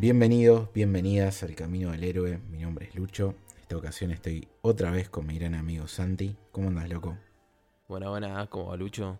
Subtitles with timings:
[0.00, 2.38] Bienvenidos, bienvenidas al Camino del Héroe.
[2.52, 3.34] Mi nombre es Lucho.
[3.56, 6.36] En esta ocasión estoy otra vez con mi gran amigo Santi.
[6.52, 7.18] ¿Cómo andas, loco?
[7.88, 9.18] Buena, buena, ¿cómo va Lucho?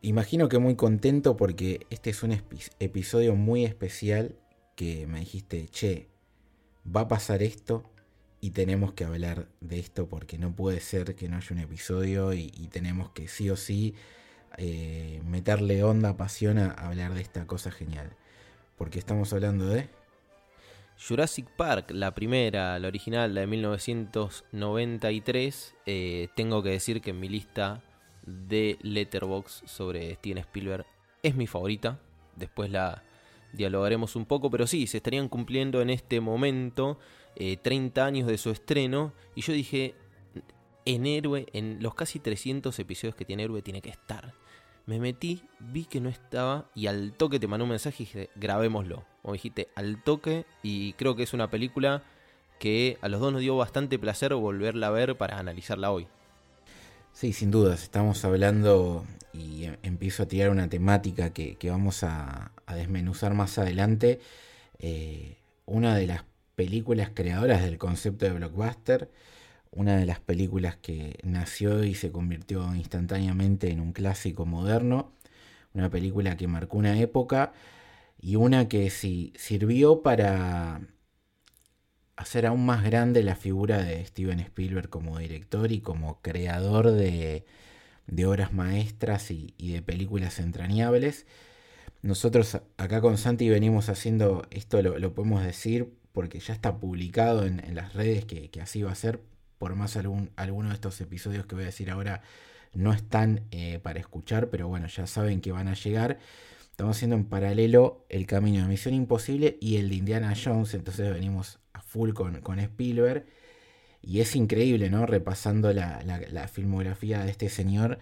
[0.00, 2.32] Imagino que muy contento porque este es un
[2.78, 4.36] episodio muy especial
[4.74, 6.08] que me dijiste, che,
[6.84, 7.84] va a pasar esto
[8.40, 12.32] y tenemos que hablar de esto porque no puede ser que no haya un episodio
[12.32, 13.96] y, tenemos que sí o sí
[14.56, 18.16] eh, meterle onda, pasión a hablar de esta cosa genial
[18.76, 19.88] porque estamos hablando de...
[21.08, 25.74] Jurassic Park, la primera, la original, la de 1993.
[25.86, 27.82] Eh, tengo que decir que en mi lista
[28.24, 30.86] de Letterbox sobre Steven Spielberg
[31.22, 31.98] es mi favorita.
[32.36, 33.02] Después la
[33.52, 36.98] dialogaremos un poco, pero sí, se estarían cumpliendo en este momento
[37.36, 39.12] 30 eh, años de su estreno.
[39.34, 39.94] Y yo dije,
[40.84, 44.34] en Héroe, en los casi 300 episodios que tiene Héroe, tiene que estar.
[44.86, 48.30] Me metí, vi que no estaba y al toque te mandó un mensaje y dije,
[48.34, 49.04] grabémoslo.
[49.22, 52.02] Como dijiste, al toque y creo que es una película
[52.58, 56.06] que a los dos nos dio bastante placer volverla a ver para analizarla hoy.
[57.12, 62.52] Sí, sin dudas, estamos hablando y em, empiezo a tirar una temática que, vamos a,
[62.68, 64.20] desmenuzar más adelante.
[64.78, 66.24] Eh, una de las
[66.54, 69.10] películas creadoras del concepto de blockbuster
[69.72, 75.12] una de las películas que nació y se convirtió instantáneamente en un clásico moderno,
[75.74, 77.52] una película que marcó una época
[78.20, 80.80] y una que sí sirvió para
[82.16, 87.44] hacer aún más grande la figura de Steven Spielberg como director y como creador de,
[88.26, 91.26] obras maestras y, de películas entrañables.
[92.02, 97.74] Nosotros acá con Santi venimos haciendo, esto lo, podemos decir porque ya está publicado en,
[97.74, 99.20] las redes que, que así va a ser,
[99.62, 102.20] por más algún, alguno de estos episodios que voy a decir ahora
[102.74, 106.18] no están eh, para escuchar, pero bueno, ya saben que van a llegar.
[106.72, 111.14] Estamos haciendo en paralelo el camino de Misión Imposible y el de Indiana Jones, entonces
[111.14, 113.24] venimos a full con, con Spielberg.
[114.00, 115.06] Y es increíble, ¿no?
[115.06, 118.00] Repasando la, filmografía de este señor,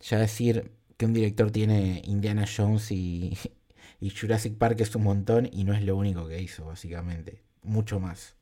[0.00, 3.38] ya decir que un director tiene Indiana Jones y,
[4.00, 7.44] y Jurassic Park es un montón y no es lo único que hizo, básicamente.
[7.62, 8.39] Mucho más.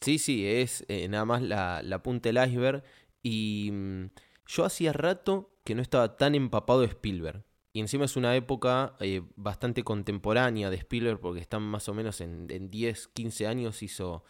[0.00, 2.84] Sí, sí, es eh, nada más la, la, punta del iceberg.
[3.22, 4.10] Y mm,
[4.46, 7.44] yo hacía rato que no estaba tan empapado de Spielberg.
[7.72, 12.20] Y encima es una época eh, bastante contemporánea de Spielberg, porque están más o menos
[12.20, 14.24] en, 10, 15 años hizo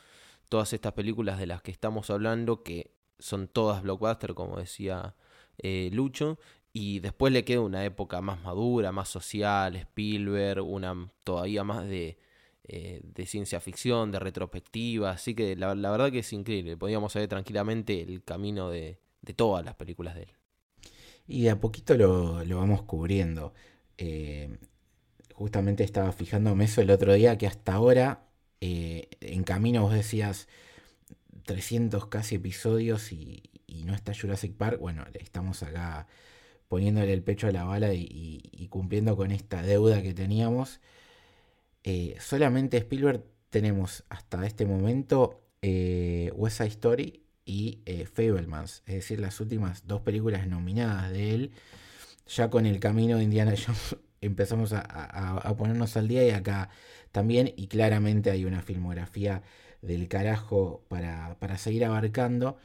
[0.48, 5.14] todas estas películas de las que estamos hablando, que son todas blockbuster, como decía
[5.58, 6.38] eh, Lucho.
[6.72, 12.18] Y después le queda una época más madura, más social, Spielberg, una todavía más de,
[12.70, 17.26] eh, de ciencia ficción, de retrospectiva, así que la, verdad que es increíble, podríamos ver
[17.26, 18.98] tranquilamente el camino de,
[19.36, 20.32] todas las películas de él.
[21.26, 23.54] Y de a poquito lo, vamos cubriendo.
[23.96, 24.58] Eh,
[25.32, 28.26] justamente estaba fijándome eso el otro día, que hasta ahora,
[28.60, 30.46] eh, en camino vos decías
[31.46, 33.44] 300 casi episodios y,
[33.86, 36.06] no está Jurassic Park, bueno, estamos acá
[36.68, 40.80] poniéndole el pecho a la bala y cumpliendo con esta deuda que teníamos.
[41.84, 48.94] Eh, solamente Spielberg tenemos hasta este momento eh, West Side Story y eh, Fablemans, es
[48.96, 51.52] decir, las últimas dos películas nominadas de él.
[52.26, 56.68] Ya con el camino de Indiana Jones empezamos a, ponernos al día y acá
[57.12, 59.42] también, y claramente hay una filmografía
[59.80, 62.58] del carajo para, seguir abarcando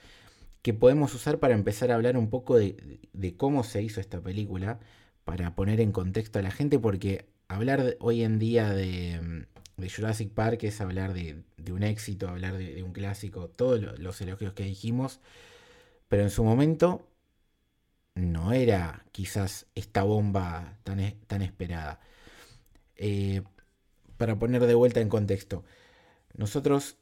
[0.62, 3.08] que podemos usar para empezar a hablar un poco de,
[3.38, 4.80] cómo se hizo esta película,
[5.24, 9.46] para poner en contexto a la gente, porque hablar hoy en día de,
[9.78, 14.64] Jurassic Park es hablar de, un éxito, hablar de, un clásico, todos los elogios que
[14.64, 15.20] dijimos,
[16.08, 17.08] pero en su momento
[18.16, 22.00] no era quizás esta bomba tan, tan esperada.
[22.96, 23.42] Eh,
[24.18, 25.64] para poner de vuelta en contexto,
[26.36, 26.98] nosotros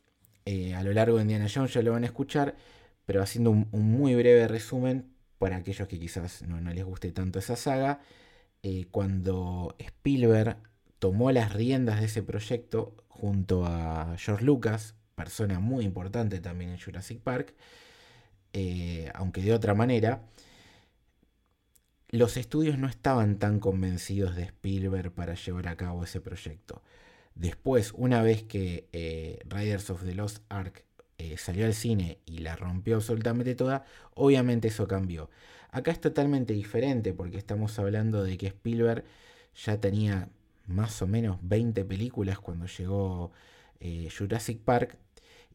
[0.45, 2.55] eh, a lo largo de Indiana Jones ya lo van a escuchar,
[3.05, 7.55] pero haciendo un, muy breve resumen para aquellos que quizás no les guste tanto esa
[7.55, 8.01] saga.
[8.63, 10.57] Eh, cuando Spielberg
[10.99, 16.79] tomó las riendas de ese proyecto junto a George Lucas, persona muy importante también en
[16.79, 17.55] Jurassic Park,
[18.53, 20.23] eh, aunque de otra manera,
[22.09, 26.81] los estudios no estaban tan convencidos de Spielberg para llevar a cabo ese proyecto.
[27.35, 30.83] Después, una vez que eh, Riders of the Lost Ark
[31.17, 33.85] eh, salió al cine y la rompió absolutamente toda,
[34.15, 35.29] obviamente eso cambió.
[35.71, 39.05] Acá es totalmente diferente porque estamos hablando de que Spielberg
[39.55, 40.29] ya tenía
[40.67, 43.31] más o menos 20 películas cuando llegó
[43.79, 44.97] eh, Jurassic Park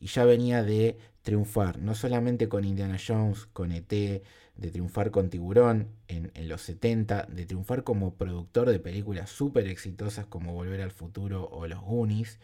[0.00, 5.28] y ya venía de triunfar, no solamente con Indiana Jones, con ET, de triunfar con
[5.28, 10.92] Tiburón en, los 70, de triunfar como productor de películas súper exitosas como Volver al
[10.92, 12.38] Futuro o Los Goonies,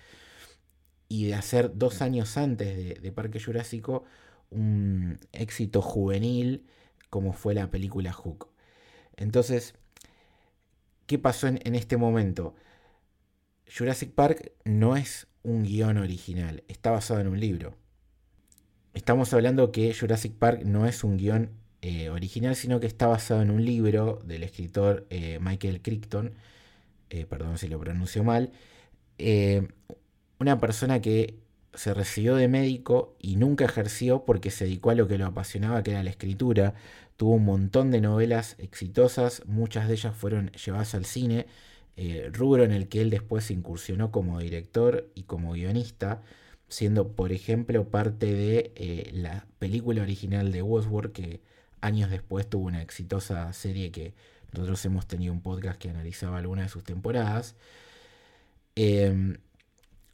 [1.08, 4.04] y de hacer dos años antes de, Parque Jurásico
[4.50, 6.66] un éxito juvenil
[7.12, 8.49] como fue la película Hook.
[9.19, 9.75] Entonces,
[11.06, 12.55] ¿qué pasó en este momento?
[13.76, 17.76] Jurassic Park no es un guion original, está basado en un libro.
[18.94, 21.50] Estamos hablando que Jurassic Park no es un guion
[21.82, 26.32] eh, original, sino que está basado en un libro del escritor eh, Michael Crichton,
[27.11, 28.53] eh, perdón si lo pronuncio mal,
[30.38, 31.43] una persona que
[31.75, 35.82] se recibió de médico y nunca ejerció porque se dedicó a lo que lo apasionaba,
[35.82, 36.75] que era la escritura.
[37.17, 41.47] Tuvo un montón de novelas exitosas, muchas de ellas fueron llevadas al cine
[41.97, 46.23] eh, rubro en el que él después incursionó como director y como guionista,
[46.69, 51.41] siendo por ejemplo parte de eh, la película original de Westworld que
[51.82, 54.15] años después tuvo una exitosa serie que
[54.53, 57.56] nosotros hemos tenido un podcast que analizaba algunas de sus temporadas.
[58.75, 59.37] Em,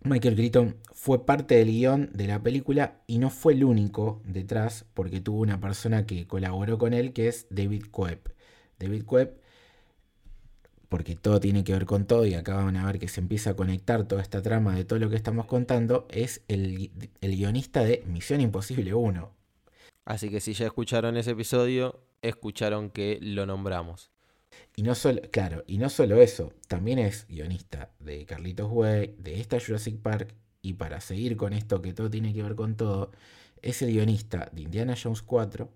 [0.08, 4.86] Michael Crichton fue parte del guion de la película y no fue el único detrás
[4.94, 8.34] porque tuvo una persona que colaboró con él que es David Coeb.
[8.78, 9.38] David Coeb
[10.88, 13.50] porque todo tiene que ver con todo y acá van a ver que se empieza
[13.50, 16.90] a conectar toda esta trama de todo lo que estamos contando, es el,
[17.20, 19.30] guionista de Misión Imposible 1.
[20.06, 24.10] Así que si ya escucharon ese episodio, escucharon que lo nombramos.
[24.76, 29.40] Y no solo, claro, y no solo eso, también es guionista de Carlitos Way, de
[29.40, 33.10] esta Jurassic Park, y para seguir con esto que todo tiene que ver con todo,
[33.62, 35.70] es el guionista de Indiana Jones 4,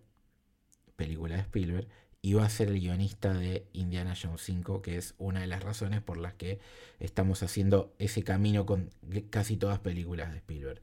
[0.97, 1.89] película de Spielberg,
[2.25, 5.63] y va a ser el guionista de Indiana Jones 5, que es una de las
[5.63, 6.61] razones por las que
[7.01, 8.91] estamos haciendo ese camino con
[9.31, 10.81] casi todas películas de Spielberg.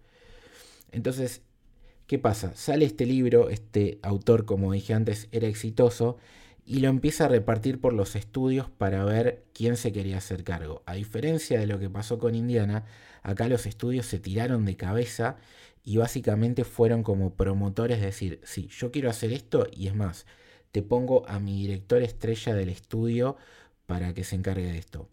[0.91, 1.41] Entonces,
[2.07, 2.53] ¿qué pasa?
[2.55, 6.17] Sale este libro, este autor, como dije antes, era exitoso
[6.69, 10.83] y lo empieza a repartir por los estudios para ver quién se quería hacer cargo.
[10.85, 12.85] A diferencia de lo que pasó con Indiana,
[13.23, 15.37] acá los estudios se tiraron de cabeza
[15.83, 20.27] y básicamente fueron como promotores, de decir, sí, yo quiero hacer esto y es más,
[20.71, 23.35] te pongo a mi director estrella del estudio
[23.87, 25.09] para que se encargue de esto.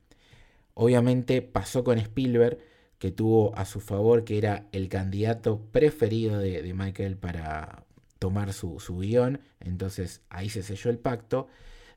[0.74, 2.58] Obviamente pasó con Spielberg,
[2.98, 7.85] que tuvo a su favor que era el candidato preferido de, Michael para
[8.26, 11.46] tomar su, su guion, entonces ahí se selló el pacto,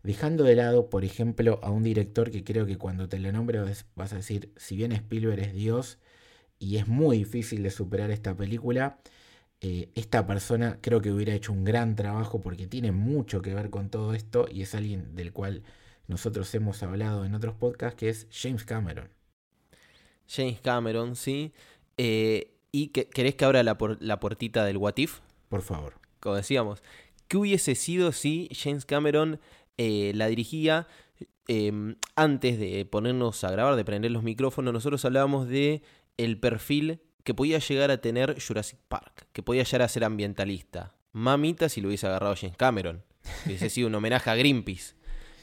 [0.04, 3.60] dejando de lado, por ejemplo, a un director que creo que cuando te lo nombre
[3.96, 5.98] vas a decir, si bien Spielberg es Dios
[6.60, 9.00] y es muy difícil de superar esta película,
[9.60, 13.72] eh, esta persona creo que hubiera hecho un gran trabajo porque tiene mucho que ver
[13.72, 15.64] con todo esto y es alguien del cual
[16.06, 19.10] nosotros hemos hablado en otros podcasts, que es James Cameron.
[20.28, 21.54] James Cameron, sí.
[21.98, 25.22] Eh, ¿Y que, querés que abra la, la puertita del What If?
[25.50, 25.99] Por favor.
[26.20, 26.84] Como decíamos,
[27.28, 29.40] ¿qué hubiese sido si James Cameron
[29.78, 30.88] eh, la dirigía?
[31.48, 35.82] Em, antes de ponernos a grabar, de prender los micrófonos, nosotros hablábamos de
[36.18, 40.96] el perfil que podía llegar a tener Jurassic Park, que podía llegar a ser ambientalista.
[41.12, 43.04] Mamita si lo hubiese agarrado James Cameron.
[43.46, 44.94] Hubiese sido un homenaje a Greenpeace.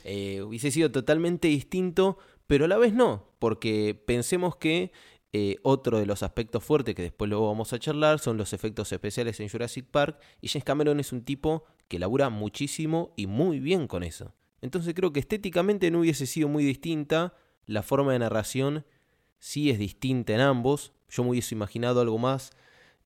[0.04, 4.92] Eh, hubiese sido totalmente distinto, pero a la vez no, porque pensemos que
[5.32, 8.90] eh, otro de los aspectos fuertes que después luego vamos a charlar son los efectos
[8.92, 13.60] especiales en Jurassic Park, y James Cameron es un tipo que labura muchísimo y muy
[13.60, 14.34] bien con eso.
[14.60, 17.34] Entonces creo que estéticamente no hubiese sido muy distinta,
[17.66, 18.86] la forma de narración
[19.38, 22.52] sí es distinta en ambos, yo me hubiese imaginado algo más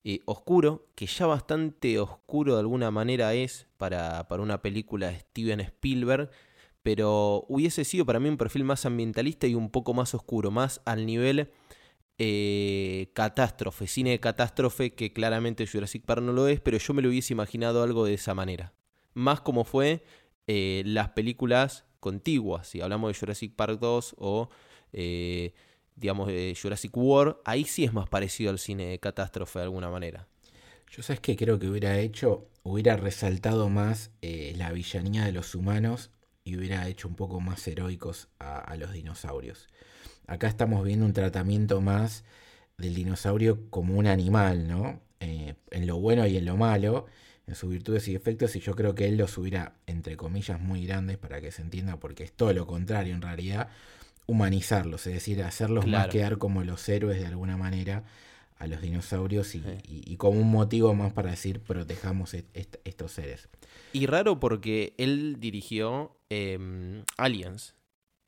[0.03, 5.19] eh, oscuro, que ya bastante oscuro de alguna manera es para, para una película de
[5.19, 6.31] Steven Spielberg,
[6.81, 10.81] pero hubiese sido para mí un perfil más ambientalista y un poco más oscuro, más
[10.85, 11.51] al nivel
[12.23, 17.01] eh, catástrofe, cine de catástrofe, que claramente Jurassic Park no lo es, pero yo me
[17.01, 18.73] lo hubiese imaginado algo de esa manera.
[19.13, 20.03] Más como fue
[20.45, 24.49] eh, las películas contiguas, si hablamos de Jurassic Park 2 o
[25.95, 29.89] digamos, de Jurassic World, ahí sí es más parecido al cine de catástrofe de alguna
[29.89, 30.27] manera.
[30.89, 35.55] Yo sabes que creo que hubiera hecho, hubiera resaltado más eh, la villanía de los
[35.55, 36.11] humanos
[36.43, 39.69] y hubiera hecho un poco más heroicos a, los dinosaurios.
[40.31, 42.23] Acá estamos viendo un tratamiento más
[42.77, 45.01] del dinosaurio como un animal, ¿no?
[45.19, 47.05] Eh, en lo bueno y en lo malo,
[47.47, 50.85] en sus virtudes y defectos, y yo creo que él los hubiera, entre comillas, muy
[50.85, 53.67] grandes para que se entienda, porque es todo lo contrario en realidad
[54.25, 58.05] humanizarlos, es decir, hacerlos más quedar como los héroes de alguna manera
[58.57, 59.67] a los dinosaurios y, Sí.
[59.83, 63.49] y- y como un motivo más para decir protejamos est- est- estos seres.
[63.91, 67.75] Y raro porque él dirigió em, Aliens.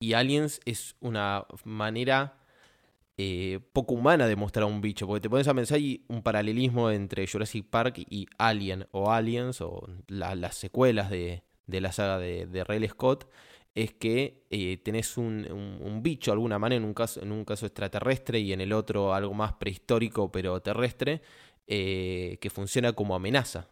[0.03, 2.37] Y Aliens es una manera
[3.17, 5.07] eh, poco humana de mostrar a un bicho.
[5.07, 9.61] Porque te pones a pensar hay un paralelismo entre Jurassic Park y Alien o Aliens
[9.61, 13.29] o la- las secuelas de, de la saga de, de Ridley Scott.
[13.75, 17.65] Es que eh, tenés un bicho de alguna manera, en un, caso, en un caso
[17.65, 21.21] extraterrestre y en el otro algo más prehistórico pero terrestre,
[21.65, 23.69] eh, que funciona como amenaza.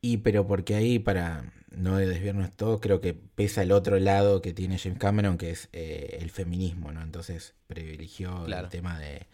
[0.00, 4.52] Y pero porque ahí, para no desviarnos todo, creo que pesa el otro lado que
[4.54, 7.02] tiene James Cameron, que es eh, el feminismo, ¿no?
[7.02, 8.64] Entonces privilegió Claro.
[8.64, 9.26] el tema de,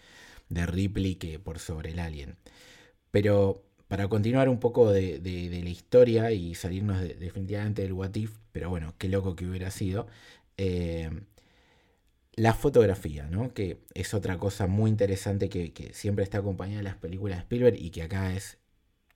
[0.51, 2.37] de Ripley que por sobre el alien.
[3.11, 7.93] Pero para continuar un poco de, de- de la historia y salirnos de- definitivamente del
[7.93, 10.07] What If, pero bueno, qué loco que hubiera sido.
[10.59, 11.11] eh,
[12.35, 13.53] la fotografía, ¿no?
[13.53, 17.43] Que es otra cosa muy interesante que, que siempre está acompañada de las películas de
[17.43, 18.59] Spielberg y que acá es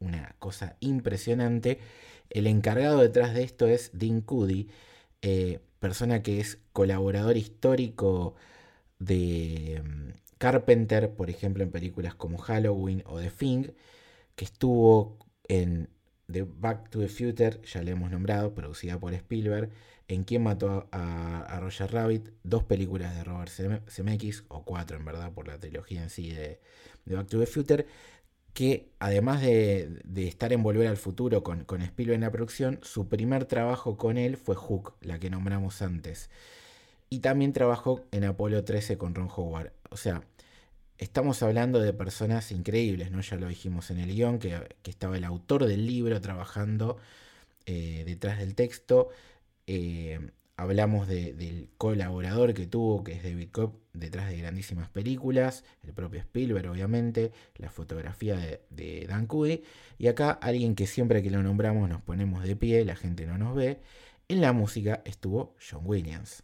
[0.00, 1.78] una cosa impresionante.
[2.30, 4.68] El encargado detrás de esto es Dean Cudi,
[5.23, 8.35] eh, persona que es colaborador histórico
[8.99, 13.64] de mm, Carpenter, por ejemplo, en películas como Halloween o The Thing,
[14.35, 15.18] que estuvo
[15.49, 15.88] en
[16.30, 19.71] The Back to the Future, ya le hemos nombrado, producida por Spielberg,
[20.09, 25.04] en Quién mató a, Roger Rabbit, dos películas de Robert Zeme- Zemeckis, o cuatro en
[25.04, 26.61] verdad, por la trilogía en sí de,
[27.04, 27.87] de Back to the Future,
[28.56, 32.78] que además de, de estar en Volver al Futuro con, con Spielberg en la producción,
[32.80, 36.30] su primer trabajo con él fue Hook, la que nombramos antes.
[37.10, 39.72] Y también trabajó en Apolo 13 con Ron Howard.
[39.90, 40.22] O sea,
[40.96, 43.20] estamos hablando de personas increíbles, ¿no?
[43.20, 46.96] Ya lo dijimos en el guion, que, que estaba el autor del libro trabajando
[47.66, 49.10] eh, detrás del texto.
[49.66, 55.64] Eh, hablamos de- del colaborador que tuvo, que es David Cobb, detrás de grandísimas películas,
[55.82, 59.62] el propio Spielberg, obviamente, la fotografía de, de Dan Cudi.
[59.98, 63.38] Y acá alguien que siempre que lo nombramos nos ponemos de pie, la gente no
[63.38, 63.80] nos ve.
[64.28, 66.42] En la música estuvo John Williams.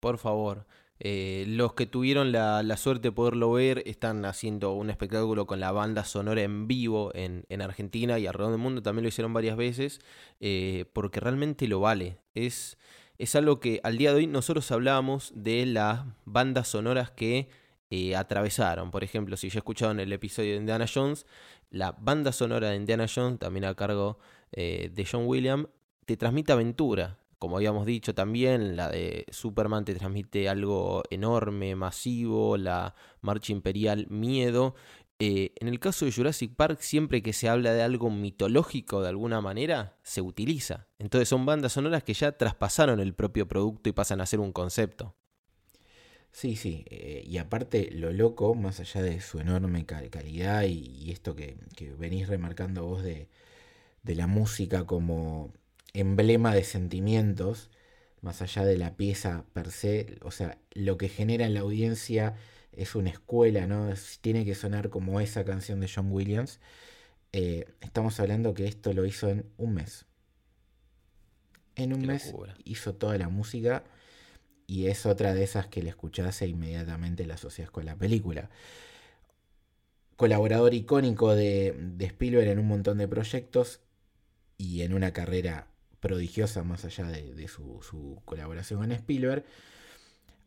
[0.00, 0.66] Por favor.
[0.98, 5.60] Eh, los que tuvieron la, la suerte de poderlo ver están haciendo un espectáculo con
[5.60, 8.82] la banda sonora en vivo en, en Argentina y alrededor del mundo.
[8.82, 10.00] También lo hicieron varias veces
[10.40, 12.18] eh, porque realmente lo vale.
[12.34, 12.78] Es,
[13.18, 17.48] es algo que al día de hoy nosotros hablábamos de las bandas sonoras que
[17.90, 18.90] eh, atravesaron.
[18.90, 21.26] Por ejemplo, si ya escucharon el episodio de Indiana Jones,
[21.70, 24.18] la banda sonora de Indiana Jones, también a cargo
[24.52, 25.68] eh, de John Williams,
[26.04, 27.18] te transmite aventura.
[27.38, 34.06] Como habíamos dicho también, la de Superman te transmite algo enorme, masivo, la marcha imperial,
[34.08, 34.74] miedo.
[35.18, 39.08] Eh, en el caso de Jurassic Park, siempre que se habla de algo mitológico de
[39.08, 40.88] alguna manera, se utiliza.
[40.98, 44.52] Entonces son bandas sonoras que ya traspasaron el propio producto y pasan a ser un
[44.52, 45.16] concepto.
[46.32, 51.10] Sí, sí, eh, y aparte lo loco, más allá de su enorme cal- calidad y,
[51.10, 53.28] esto que, que venís remarcando vos de,
[54.04, 55.52] de la música como
[55.94, 57.70] emblema de sentimientos,
[58.22, 62.36] más allá de la pieza per se, o sea, lo que genera en la audiencia
[62.76, 63.90] es una escuela, ¿no?
[63.92, 66.60] Es- tiene que sonar como esa canción de John Williams.
[67.32, 70.06] Eh, estamos hablando que esto lo hizo en un mes.
[71.76, 72.60] En un Qué mes locura.
[72.64, 73.84] hizo toda la música
[74.66, 78.50] y es otra de esas que la escuchás e inmediatamente la asocias con la película.
[80.16, 83.80] Colaborador icónico de, de Spielberg en un montón de proyectos
[84.58, 85.68] y en una carrera
[86.00, 89.44] prodigiosa más allá de, de su, su colaboración con Spielberg.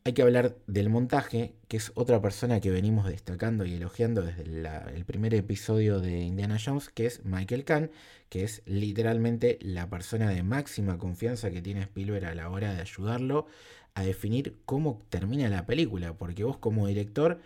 [0.02, 4.44] Hay que hablar del montaje, que es otra persona que venimos destacando y elogiando desde
[4.44, 7.90] el primer episodio de Indiana Jones, que es Michael Kahn,
[8.30, 12.80] que es literalmente la persona de máxima confianza que tiene Spielberg a la hora de
[12.80, 13.46] ayudarlo
[13.94, 17.38] a definir cómo termina la película, porque vos como director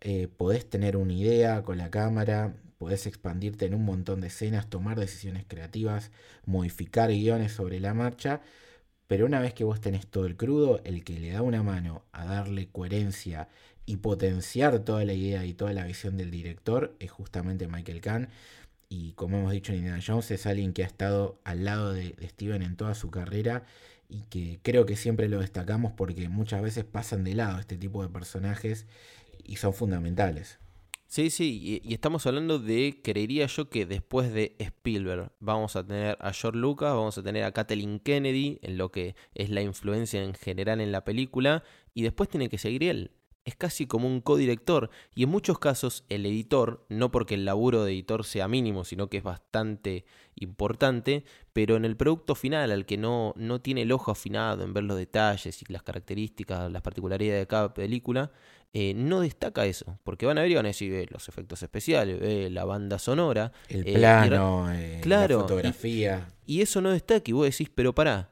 [0.00, 4.68] eh, podés tener una idea con la cámara, podés expandirte en un montón de escenas,
[4.68, 6.10] tomar decisiones creativas,
[6.44, 8.40] modificar guiones sobre la marcha,
[9.10, 12.04] pero una vez que vos tenés todo el crudo, el que le da una mano
[12.12, 13.48] a darle coherencia
[13.84, 18.28] y potenciar toda la idea y toda la visión del director es justamente Michael Kahn.
[18.88, 22.12] Y como hemos dicho en Indiana Jones, es alguien que ha estado al lado de,
[22.12, 23.64] de Steven en toda su carrera
[24.08, 28.04] y que creo que siempre lo destacamos porque muchas veces pasan de lado este tipo
[28.04, 28.86] de personajes
[29.42, 30.60] y son fundamentales.
[31.10, 36.16] Sí, sí, y, estamos hablando de, creería yo que después de Spielberg vamos a tener
[36.20, 40.22] a George Lucas, vamos a tener a Kathleen Kennedy en lo que es la influencia
[40.22, 41.64] en general en la película,
[41.94, 43.10] y después tiene que seguir él.
[43.50, 47.84] Es casi como un codirector y en muchos casos el editor, no porque el laburo
[47.84, 50.04] de editor sea mínimo, sino que es bastante
[50.36, 54.72] importante, pero en el producto final al que no, no tiene el ojo afinado en
[54.72, 58.30] ver los detalles y las características, las particularidades de cada película,
[58.72, 61.62] eh, no destaca eso, porque van a ver y van a decir eh, los efectos
[61.62, 64.68] especiales, eh, la banda sonora, El eh, y plano,
[65.02, 66.28] claro, la y- fotografía.
[66.46, 68.30] y eso no destaca y vos decís, pero pará,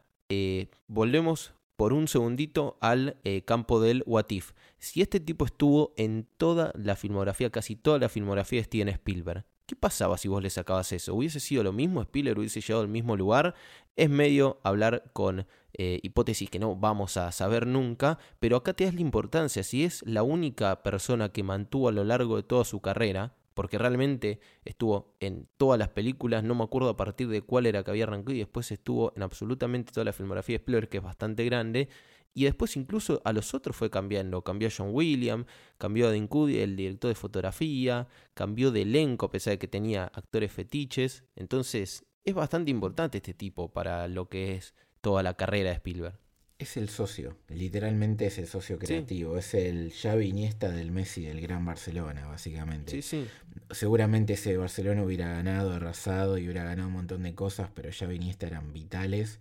[0.87, 4.53] volvemos por un segundito al campo del What If.
[4.79, 9.45] Si este tipo estuvo en toda la filmografía, casi toda la filmografía de Steven Spielberg,
[9.67, 11.15] ¿qué pasaba si vos le sacabas eso?
[11.15, 12.01] ¿Hubiese sido lo mismo?
[12.03, 13.55] ¿Spielberg hubiese llegado al mismo lugar?
[13.97, 18.85] Es medio hablar con eh, hipótesis que no vamos a saber nunca, pero acá te
[18.85, 19.63] das la importancia.
[19.63, 23.77] Si es la única persona que mantuvo a lo largo de toda su carrera, porque
[23.77, 27.91] realmente estuvo en todas las películas, no me acuerdo a partir de cuál era que
[27.91, 31.45] había arrancado, y después estuvo en absolutamente toda la filmografía de Spielberg, que es bastante
[31.45, 31.89] grande,
[32.35, 36.29] y después incluso a los otros fue cambiando, cambió a John Williams, cambió a Dean
[36.29, 41.25] Cudi, el director de fotografía, cambió de elenco a pesar de que tenía actores fetiches,
[41.37, 46.19] entonces es bastante importante este tipo para lo que es toda la carrera de Spielberg.
[46.59, 51.41] Es el socio, literalmente es el socio creativo, es el Xavi Iniesta del Messi del
[51.41, 52.91] Gran Barcelona, básicamente.
[52.91, 53.27] Sí, sí.
[53.71, 58.17] Seguramente ese Barcelona hubiera ganado, arrasado y hubiera ganado un montón de cosas, pero Xavi
[58.17, 59.39] Iniesta eran vitales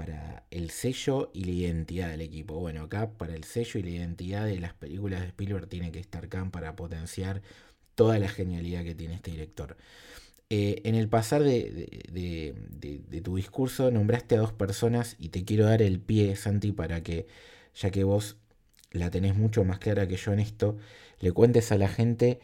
[0.00, 2.54] para el sello y la identidad del equipo.
[2.60, 6.00] Bueno, acá para el sello y la identidad de las películas de Spielberg tiene que
[6.00, 7.42] estar Khan para potenciar
[7.94, 9.76] toda la genialidad que tiene este director.
[10.50, 15.66] Eh, en el pasar de, de- tu discurso nombraste a dos personas y te quiero
[15.66, 17.26] dar el pie, Santi, para que,
[17.74, 18.36] ya que vos
[18.92, 20.76] la tenés mucho más clara que yo en esto,
[21.20, 22.40] le cuentes a la gente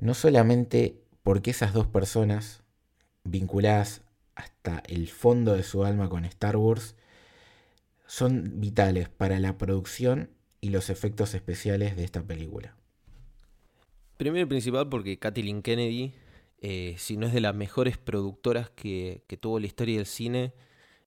[0.00, 2.62] no solamente por qué esas dos personas
[3.24, 4.01] vinculadas
[4.34, 6.96] hasta el fondo de su alma con Star Wars
[8.06, 12.76] son vitales para la producción y los efectos especiales de esta película.
[14.16, 16.12] Primero y principal porque Kathleen Kennedy,
[16.60, 20.52] eh, si no es de las mejores productoras que, que tuvo la historia del cine,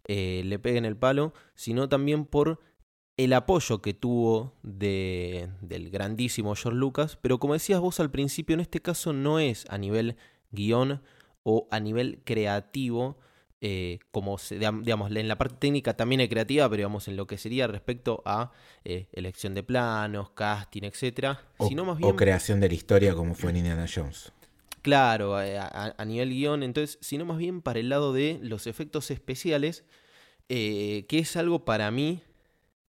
[0.08, 2.60] eh, le pega en el palo, sino también por
[3.18, 8.54] el apoyo que tuvo de, del grandísimo George Lucas, pero como decías vos al principio,
[8.54, 10.18] en este caso no es a nivel
[10.52, 11.02] guion
[11.48, 13.20] o a nivel creativo,
[13.62, 17.28] eh, como se, digamos, en la parte técnica también es creativa, pero digamos en lo
[17.28, 18.52] que sería respecto a
[18.84, 23.14] eh, elección de planos, casting, etcétera, O, sino más o bien creación de la historia
[23.14, 24.32] como fue en Indiana Jones.
[24.82, 25.42] Claro, a,
[25.98, 29.84] a- nivel guion, entonces, sino más bien para el lado de los efectos especiales,
[30.50, 32.22] eh, que es algo para mí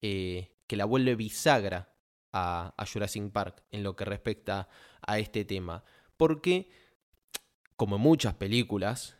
[0.02, 1.92] eh, que la vuelve bisagra
[2.32, 4.68] a, a Jurassic Park en lo que respecta
[5.06, 5.82] a este tema.
[6.16, 6.68] Porque,
[7.80, 9.16] como muchas películas,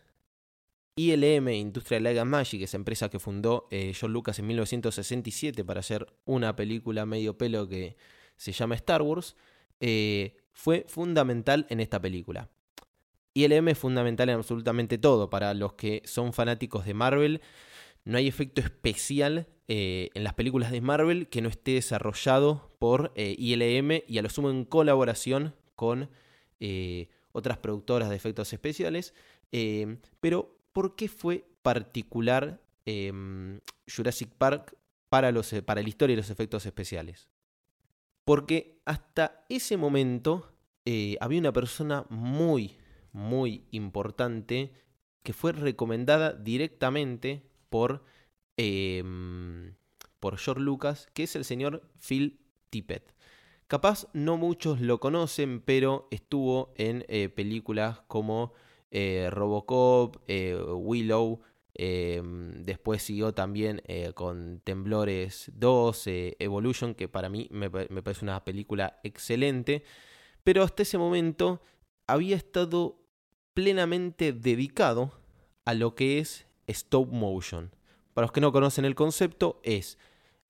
[0.94, 5.81] ILM, Industrial Light and Magic, esa empresa que fundó eh, John Lucas en 1967 para
[5.81, 7.96] hacer una película medio pelo que
[8.37, 9.35] se llama Star Wars,
[9.81, 12.51] eh, fue fundamental en esta película.
[13.33, 15.31] ILM es fundamental en absolutamente todo.
[15.31, 17.40] Para los que son fanáticos de Marvel,
[18.05, 23.14] no hay efecto especial eh, en las películas de Marvel que no esté desarrollado por
[23.16, 26.11] ILM y a lo sumo en colaboración con
[27.33, 29.14] otras productoras de efectos especiales.
[29.53, 33.12] Eh, pero, ¿por qué fue particular eh,
[33.95, 34.77] Jurassic Park
[35.09, 37.29] para, los, para la historia y los efectos especiales?
[38.25, 40.53] Porque hasta ese momento
[40.85, 42.77] eh, había una persona muy,
[43.12, 44.73] muy importante
[45.23, 48.05] que fue recomendada directamente por,
[48.57, 49.75] em,
[50.19, 52.40] por George Lucas, que es el señor Phil
[52.71, 53.12] Tippett.
[53.71, 58.53] Capaz no muchos lo conocen, pero estuvo en eh, películas como
[58.91, 61.39] eh, Robocop, eh, Willow,
[61.73, 63.81] después siguió también
[64.15, 69.85] con Temblores 2, eh, Evolution, que para mí me, me parece una película excelente,
[70.43, 71.63] pero hasta ese momento
[72.09, 72.99] había estado
[73.55, 75.13] plenamente dedicado
[75.65, 77.71] a lo que es stop motion.
[78.15, 79.97] Para los que no conocen el concepto, es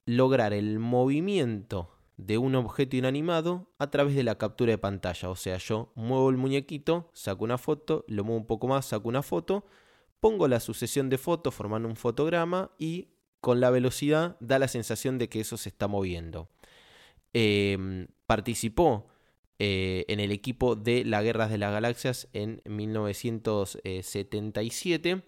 [0.06, 5.30] lograr el movimiento de un objeto inanimado a través de la captura de pantalla.
[5.30, 9.08] O sea, yo muevo el muñequito, saco una foto, lo muevo un poco más, saco
[9.08, 9.64] una foto,
[10.20, 13.08] pongo la sucesión de fotos formando un fotograma y
[13.40, 16.48] con la velocidad da la sensación de que eso se está moviendo.
[17.32, 19.06] Eh, participó
[19.58, 25.22] eh, en el equipo de las Guerras de las Galaxias en 1977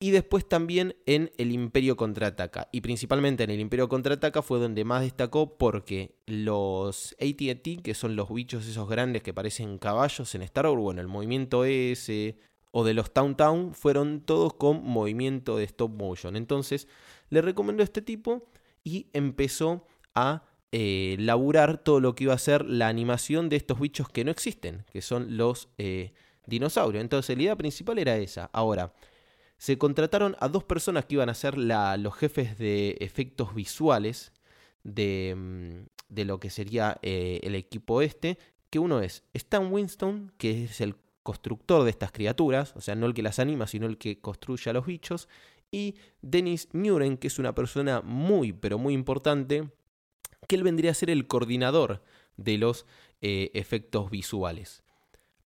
[0.00, 2.68] y después también en El Imperio Contraataca.
[2.70, 8.14] Y principalmente en El Imperio Contraataca fue donde más destacó porque los AT&T, que son
[8.14, 12.38] los bichos esos grandes que parecen caballos en Star Wars, bueno, el movimiento S
[12.70, 16.36] o de los Town Town fueron todos con movimiento de stop motion.
[16.36, 16.86] Entonces
[17.28, 18.48] le recomendó este tipo
[18.84, 23.80] y empezó a eh, laburar todo lo que iba a ser la animación de estos
[23.80, 26.12] bichos que no existen, que son los eh,
[26.46, 27.02] dinosaurios.
[27.02, 28.48] Entonces la idea principal era esa.
[28.52, 28.92] Ahora,
[29.58, 34.32] se contrataron a dos personas que iban a ser los jefes de efectos visuales
[34.84, 38.38] de, mm, de lo que sería eh, el equipo este,
[38.70, 43.06] que uno es Stan Winston, que es el constructor de estas criaturas, o sea, no
[43.06, 45.28] el que las anima, sino el que construye a los bichos,
[45.70, 49.68] y Dennis Muren, que es una persona muy, pero muy importante,
[50.46, 52.02] que él vendría a ser el coordinador
[52.36, 52.86] de los
[53.20, 54.82] eh, efectos visuales.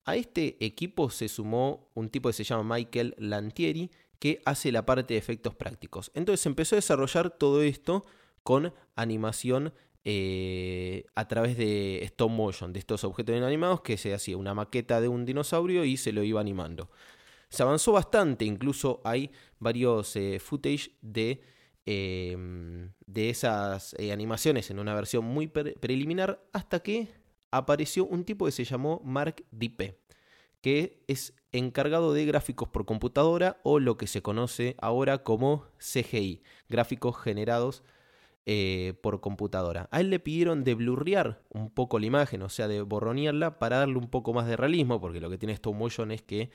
[0.06, 3.90] A este equipo se sumó un tipo que se llama Michael Lantieri,
[4.20, 6.12] que hace la parte de efectos prácticos.
[6.14, 8.06] Entonces empezó a desarrollar todo esto
[8.44, 14.36] con animación eh, a través de stop motion, de estos objetos inanimados que se hacía
[14.36, 16.88] una maqueta de un dinosaurio y se lo iba animando.
[17.48, 21.40] Se avanzó bastante, incluso hay varios eh, footage de,
[21.84, 27.08] em, de esas eh, animaciones en una versión muy preliminar hasta que
[27.50, 29.98] apareció un tipo que se llamó Mark Dipe,
[30.60, 36.42] que es encargado de gráficos por computadora o lo que se conoce ahora como CGI,
[36.68, 37.82] gráficos generados
[38.46, 39.88] eh, por computadora.
[39.90, 43.78] A él le pidieron de blurrear un poco la imagen, o sea, de borronearla para
[43.78, 46.50] darle un poco más de realismo, porque lo que tiene stop motion es que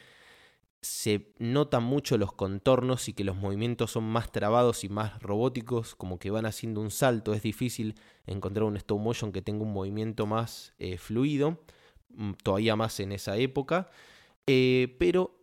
[0.81, 5.95] se notan mucho los contornos y que los movimientos son más trabados y más robóticos,
[5.95, 7.33] como que van haciendo un salto.
[7.33, 11.63] Es difícil encontrar un stop motion que tenga un movimiento más eh, fluido,
[12.09, 13.89] mm, todavía más en esa época.
[14.47, 15.37] Eh, pero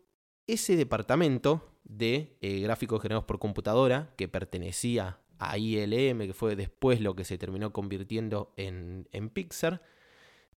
[0.46, 7.14] ese departamento de gráficos generados por computadora, que pertenecía a ILM, que fue después lo
[7.14, 9.82] que se terminó convirtiendo en, Pixar,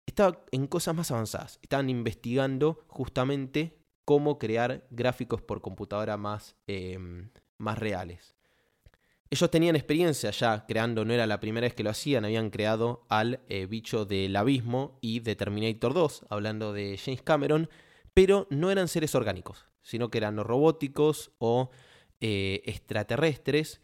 [0.07, 1.59] estaba en cosas más avanzadas.
[1.63, 3.80] Estaban investigando justamente
[4.11, 8.35] cómo crear gráficos por computadora más, em, más reales.
[9.31, 13.07] Ellos tenían experiencia ya creando, no era la primera vez que lo hacían, habían creado
[13.09, 17.71] al eh, bicho del abismo y de Terminator 2, hablando de James Cameron,
[18.13, 21.71] pero no eran seres orgánicos, sino que eran robóticos o
[22.21, 23.81] eh, extraterrestres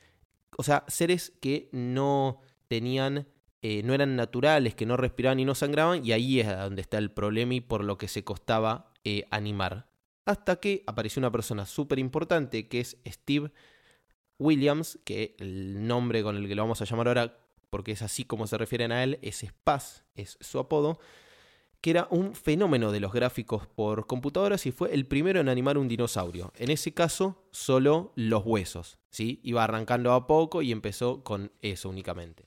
[0.58, 3.28] o sea, seres que no tenían,
[3.62, 6.98] eh, no eran naturales, que no respiraban y no sangraban, y ahí es donde está
[6.98, 8.92] el problema y por lo que se costaba
[9.30, 9.85] animar.
[10.26, 13.50] Hasta que apareció una persona súper importante que es Steve
[14.38, 17.38] Williams, que el nombre con el que lo vamos a llamar ahora,
[17.70, 20.98] porque es así como se refieren a él, es Spaz, es su apodo
[21.86, 25.78] que era un fenómeno de los gráficos por computadoras y fue el primero en animar
[25.78, 26.52] un dinosaurio.
[26.56, 28.98] En ese caso, solo los huesos.
[29.10, 29.38] ¿sí?
[29.44, 32.44] Iba arrancando a poco y empezó con eso únicamente.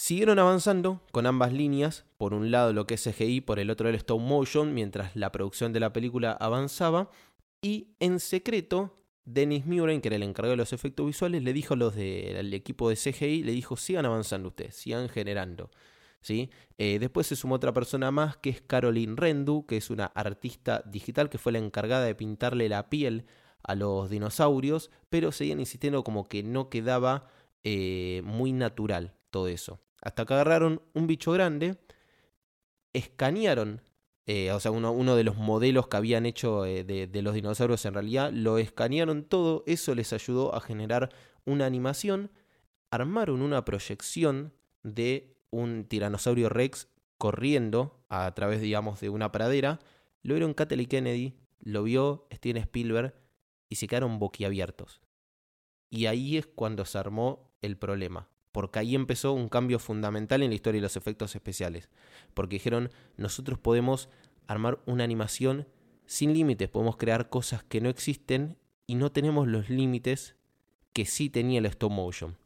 [0.00, 3.88] Siguieron avanzando con ambas líneas, por un lado lo que es CGI, por el otro
[3.88, 7.10] el stop motion, mientras la producción de la película avanzaba,
[7.60, 11.74] y en secreto Dennis Muren, que era el encargado de los efectos visuales, le dijo
[11.74, 15.68] a los del equipo de CGI, le dijo, sigan avanzando ustedes, sigan generando.
[16.20, 16.48] ¿sí?
[16.78, 20.80] Eh, después se sumó otra persona más que es Caroline Rendu, que es una artista
[20.86, 23.26] digital que fue la encargada de pintarle la piel
[23.64, 27.26] a los dinosaurios, pero seguían insistiendo como que no quedaba
[27.64, 29.80] eh, muy natural todo eso.
[30.00, 31.78] Hasta que agarraron un bicho grande,
[32.92, 33.82] escanearon,
[34.26, 37.94] eh, o sea, uno, de los modelos que habían hecho de, de los dinosaurios en
[37.94, 41.10] realidad, lo escanearon todo, eso les ayudó a generar
[41.44, 42.30] una animación,
[42.90, 49.80] armaron una proyección de un tiranosaurio rex corriendo a través, digamos, de una pradera.
[50.22, 53.14] Lo vieron Kathleen Kennedy, lo vio Steven Spielberg
[53.68, 55.00] y se quedaron boquiabiertos.
[55.90, 60.50] Y ahí es cuando se armó el problema, porque ahí empezó un cambio fundamental en
[60.50, 61.88] la historia de los efectos especiales,
[62.34, 64.08] porque dijeron, nosotros podemos
[64.46, 65.68] armar una animación
[66.06, 68.56] sin límites, podemos crear cosas que no existen
[68.86, 70.36] y no tenemos los límites
[70.92, 72.36] que sí tenía el stop motion.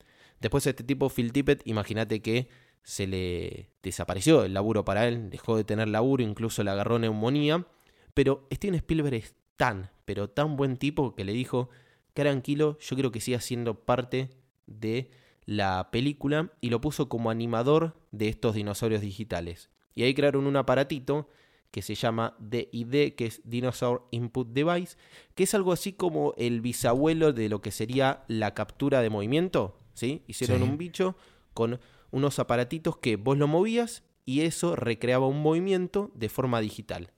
[0.41, 2.49] Después este tipo, Phil Tippett, imagínate que
[2.83, 7.67] se le desapareció el laburo para él, dejó de tener laburo, incluso le agarró neumonía.
[8.13, 11.71] Pero Steven Spielberg es tan, pero tan buen tipo que le dijo,
[12.13, 14.31] tranquilo, yo creo que siga siendo parte
[14.67, 15.11] de
[15.47, 19.71] la película y lo puso como animador de estos dinosaurios digitales.
[19.95, 21.29] Y ahí crearon un aparatito
[21.71, 24.97] que se llama DID, que es Dinosaur Input Device,
[25.35, 29.79] que es algo así como el bisabuelo de lo que sería la captura de movimiento.
[29.95, 30.23] ¿sí?
[30.27, 31.17] Hicieron un bicho
[31.55, 37.11] con unos aparatitos que vos lo movías y eso recreaba un movimiento de forma digital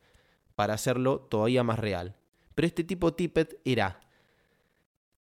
[0.55, 2.17] para hacerlo todavía más real.
[2.55, 4.01] Pero este tipo Tippet era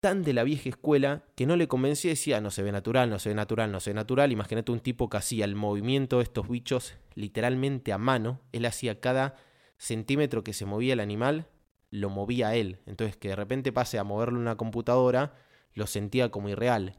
[0.00, 3.10] tan de la vieja escuela que no le convencía y decía no se ve natural,
[3.10, 4.32] no se ve natural, no se ve natural.
[4.32, 8.40] Imagínate un tipo que hacía el movimiento de estos bichos literalmente a mano.
[8.52, 9.36] Él hacía cada
[9.76, 11.46] centímetro que se movía el animal,
[11.90, 12.80] lo movía él.
[12.86, 15.34] Entonces que de repente pase a moverlo en una computadora,
[15.74, 16.98] lo sentía como irreal.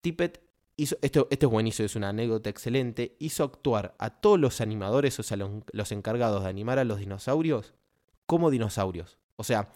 [0.00, 0.42] Tippett
[0.76, 5.18] hizo, esto, esto es buenísimo, es una anécdota excelente, hizo actuar a todos los animadores,
[5.20, 7.74] o sea, los encargados de animar a los dinosaurios,
[8.26, 9.18] como dinosaurios.
[9.36, 9.72] O sea,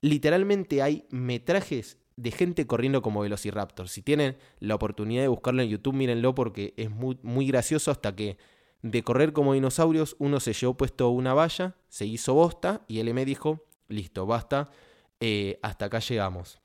[0.00, 3.88] literalmente hay metrajes de gente corriendo como Velociraptor.
[3.88, 8.36] Si tienen la oportunidad de buscarlo en YouTube, mírenlo porque es muy, gracioso hasta que
[8.82, 13.12] de correr como dinosaurios uno se llevó puesto una valla, se hizo bosta y él
[13.14, 14.70] me dijo, listo, basta,
[15.20, 16.60] eh, hasta acá llegamos.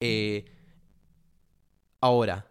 [0.00, 0.46] Eh,
[2.00, 2.50] ahora,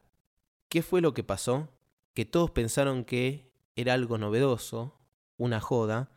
[0.68, 1.70] ¿qué fue lo que pasó?
[2.14, 5.00] Que todos pensaron que era algo novedoso,
[5.38, 6.12] una joda,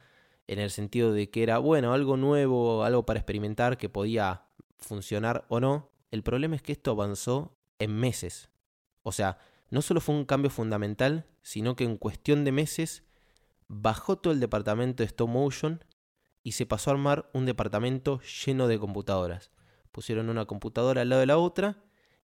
[0.46, 4.44] en el sentido de que era, bueno, algo nuevo, algo para experimentar que podía
[4.78, 5.90] funcionar o no.
[6.10, 8.50] El problema es que esto avanzó en meses.
[9.02, 9.38] O sea,
[9.70, 13.04] no solo fue un cambio fundamental, sino que en cuestión de meses
[13.68, 15.84] bajó todo el departamento de stop motion
[16.42, 19.50] y se pasó a armar un departamento lleno de computadoras.
[19.90, 21.82] Pusieron una computadora al lado de la otra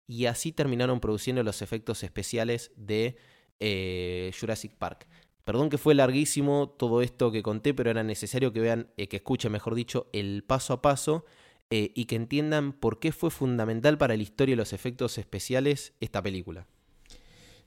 [0.08, 3.18] y así terminaron produciendo los efectos especiales de
[3.60, 5.08] eh, Jurassic Park.
[5.48, 9.16] Perdón que fue larguísimo todo esto que conté, pero era necesario que vean, eh, que
[9.16, 11.24] escuchen, mejor dicho, el paso a paso
[11.70, 15.94] eh, y que entiendan por qué fue fundamental para la historia y los efectos especiales
[16.02, 16.68] esta película.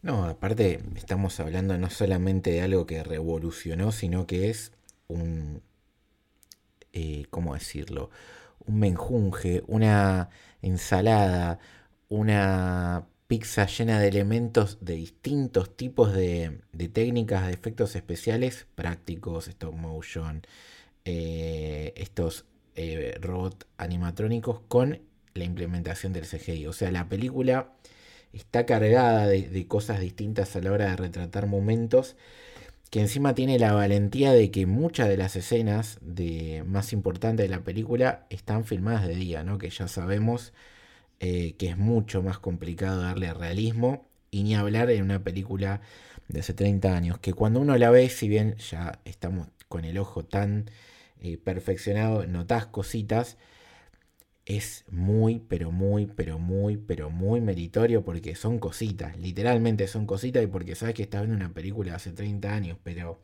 [0.03, 4.73] No, aparte estamos hablando no solamente de algo que revolucionó, sino que es
[5.09, 5.63] un,
[6.93, 8.11] eh, ¿cómo decirlo?
[8.67, 10.29] Un menjunje, una
[10.61, 11.61] ensalada,
[12.11, 16.63] una pizza llena de elementos de distintos tipos de,
[16.93, 20.43] técnicas de efectos especiales prácticos, stop motion,
[21.05, 24.99] eh, estos eh, robots animatrónicos con
[25.35, 26.67] la implementación del CGI.
[26.67, 27.73] O sea, la película
[28.33, 32.17] está cargada de, cosas distintas a la hora de retratar momentos
[32.91, 37.57] que encima tiene la valentía de que muchas de las escenas de, más importantes de
[37.57, 39.57] la película están filmadas de día, ¿no?
[39.59, 40.53] que ya sabemos
[41.21, 45.81] eh, que es mucho más complicado darle realismo y ni hablar en una película
[46.29, 49.99] de hace 30 años, que cuando uno la ve, si bien ya estamos con el
[49.99, 50.71] ojo tan
[51.21, 53.37] eh, perfeccionado, notas cositas,
[54.47, 60.43] es muy, pero muy, pero muy, pero muy meritorio porque son cositas, literalmente son cositas
[60.43, 63.21] y porque sabes que estás viendo una película de hace 30 años, pero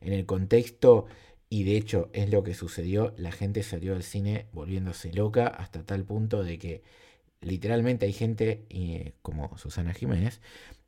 [0.00, 1.06] en el contexto,
[1.50, 5.84] y de hecho es lo que sucedió, la gente salió del cine volviéndose loca hasta
[5.84, 6.82] tal punto de que
[7.42, 10.40] literalmente hay gente eh, como Susana Jiménez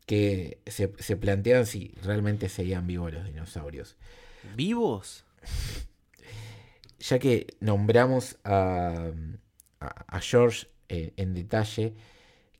[0.07, 3.97] que se, se plantean si realmente seguían vivos los dinosaurios.
[4.57, 5.25] ¿Vivos?
[6.99, 9.11] Ya que nombramos a,
[9.81, 11.95] a, George eh, en detalle,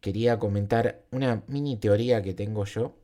[0.01, 2.97] quería comentar una mini teoría que tengo yo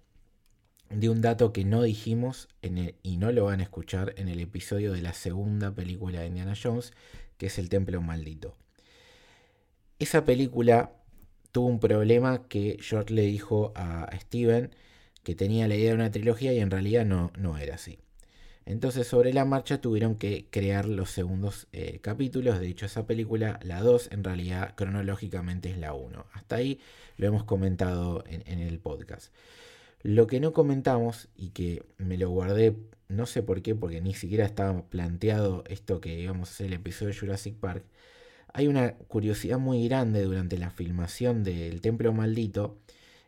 [0.90, 4.40] de un dato que no dijimos en y no lo van a escuchar en el
[4.40, 6.92] episodio de la segunda película de Indiana Jones,
[7.38, 8.56] que es El Templo Maldito.
[10.00, 10.94] Esa película
[11.52, 14.74] tuvo un problema que George le dijo a Steven
[15.22, 17.98] que tenía la idea de una trilogía y en realidad no, no era así.
[18.64, 22.60] Entonces sobre la marcha tuvieron que crear los segundos eh, capítulos.
[22.60, 26.24] De hecho esa película, la 2, en realidad cronológicamente es la 1.
[26.32, 26.80] Hasta ahí
[27.18, 29.34] lo hemos comentado en, en el podcast.
[30.02, 32.74] Lo que no comentamos y que me lo guardé,
[33.08, 36.72] no sé por qué, porque ni siquiera estaba planteado esto que íbamos a hacer el
[36.72, 37.84] episodio de Jurassic Park,
[38.52, 42.78] hay una curiosidad muy grande durante la filmación del Templo Maldito,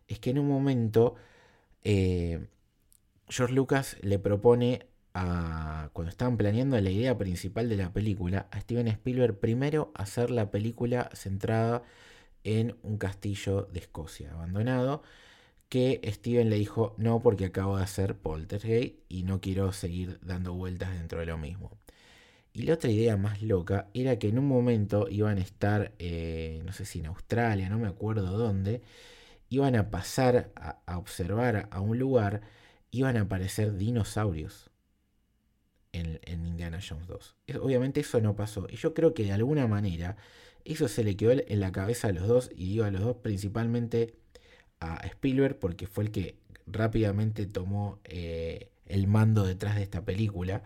[0.09, 1.17] es que en un momento
[1.85, 2.47] eh,
[3.29, 8.61] George Lucas le propone a, cuando estaban planeando la idea principal de la película, a
[8.61, 11.83] Steven Spielberg primero hacer la película centrada
[12.45, 15.03] en un castillo de Escocia abandonado,
[15.69, 20.53] que Steven le dijo no porque acabo de hacer Poltergeist y no quiero seguir dando
[20.55, 21.82] vueltas dentro de lo mismo.
[22.55, 26.61] Y la otra idea más loca era que en un momento iban a estar, eh,
[26.65, 28.83] no sé si en Australia, no me acuerdo dónde,
[29.49, 32.43] iban a pasar a, observar a un lugar,
[32.91, 34.71] iban a aparecer dinosaurios
[35.93, 37.37] en, Indiana Jones 2.
[37.61, 38.67] obviamente eso no pasó.
[38.71, 40.17] Y yo creo que de alguna manera
[40.65, 43.17] eso se le quedó en la cabeza a los dos, y digo a los dos
[43.17, 44.15] principalmente
[44.81, 46.37] a Spielberg, porque fue el que
[46.67, 50.63] rápidamente tomó eh, el mando detrás de esta película.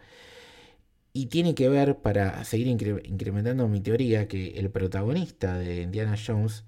[1.16, 6.64] Y tiene que ver, para seguir incrementando mi teoría, que el protagonista de Indiana Jones,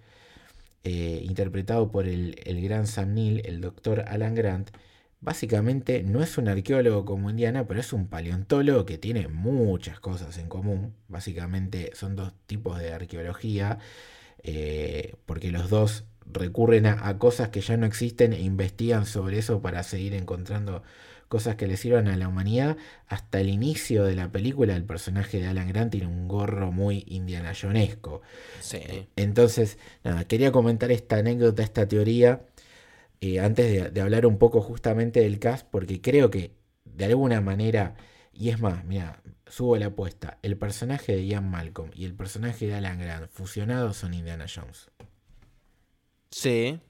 [0.84, 4.70] eh, interpretado por el, gran Sam Neill, el doctor Alan Grant,
[5.20, 10.38] básicamente no es un arqueólogo como Indiana, pero es un paleontólogo que tiene muchas cosas
[10.38, 10.94] en común.
[11.08, 13.78] Básicamente son dos tipos de arqueología,
[14.42, 19.61] eh, porque los dos recurren a, cosas que ya no existen e investigan sobre eso
[19.61, 20.82] para seguir encontrando
[21.28, 22.76] cosas que le sirvan a la humanidad.
[23.06, 27.04] Hasta el inicio de la película, el personaje de Alan Grant tiene un gorro muy
[27.06, 28.22] Indiana Jonesco.
[28.60, 28.80] Sí.
[29.16, 32.42] Entonces, nada, quería comentar esta anécdota, esta teoría,
[33.20, 36.52] eh, antes de, hablar un poco justamente del cast, porque creo que
[36.84, 37.94] de alguna manera,
[38.32, 42.66] y es más, mira, subo la apuesta, el personaje de Ian Malcolm y el personaje
[42.66, 44.90] de Alan Grant fusionados son Indiana Jones.
[46.30, 46.80] Sí.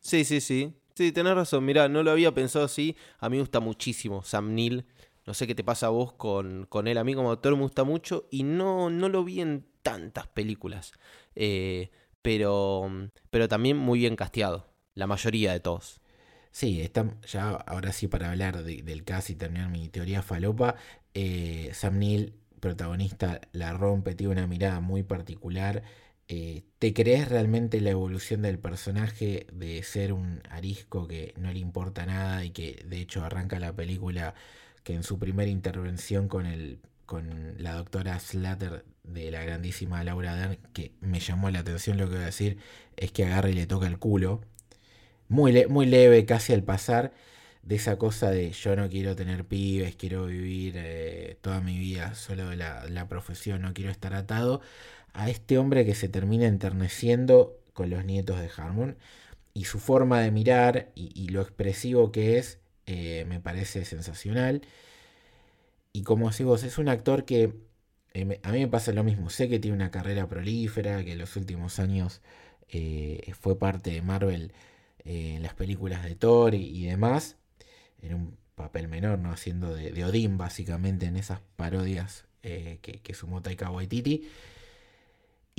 [0.00, 0.79] Sí, sí, sí.
[0.94, 1.64] Sí, tenés razón.
[1.64, 2.96] Mira, no lo había pensado así.
[3.18, 4.84] A mí me gusta muchísimo Sam Neill.
[5.26, 6.98] No sé qué te pasa a vos con, con él.
[6.98, 10.92] A mí como actor me gusta mucho y no, no lo vi en tantas películas.
[11.34, 11.90] Eh,
[12.22, 12.90] pero,
[13.30, 14.66] pero también muy bien casteado.
[14.94, 16.00] La mayoría de todos.
[16.50, 20.74] Sí, está, ya ahora sí para hablar del caso y terminar mi teoría falopa,
[21.14, 25.84] eh, Sam Neill, protagonista, la rompe, tiene una mirada muy particular.
[26.32, 31.58] Eh, ¿Te crees realmente la evolución del personaje de ser un arisco que no le
[31.58, 34.34] importa nada y que de hecho arranca la película
[34.84, 40.36] que en su primera intervención con, el, con la doctora Slater de la grandísima Laura
[40.36, 42.58] Dern, que me llamó la atención lo que voy a decir,
[42.96, 44.40] es que agarra y le toca el culo
[45.28, 47.12] muy, muy leve, casi al pasar,
[47.62, 52.14] de esa cosa de yo no quiero tener pibes, quiero vivir eh, toda mi vida
[52.14, 54.60] solo de la, profesión, no quiero estar atado,
[55.12, 58.96] a este hombre que se termina enterneciendo con los nietos de Harmon
[59.54, 64.62] y su forma de mirar y, lo expresivo que es eh, me parece sensacional.
[65.92, 67.52] Y como vos, es un actor que
[68.14, 71.18] eh, a mí me pasa lo mismo, sé que tiene una carrera prolífera, que en
[71.18, 72.20] los últimos años
[73.40, 74.52] fue parte de Marvel
[75.04, 77.36] eh, en las películas de Thor y, demás,
[78.02, 79.32] en un papel menor, ¿no?
[79.32, 84.28] Haciendo de, Odín, básicamente, en esas parodias eh, que sumó Taika Waititi.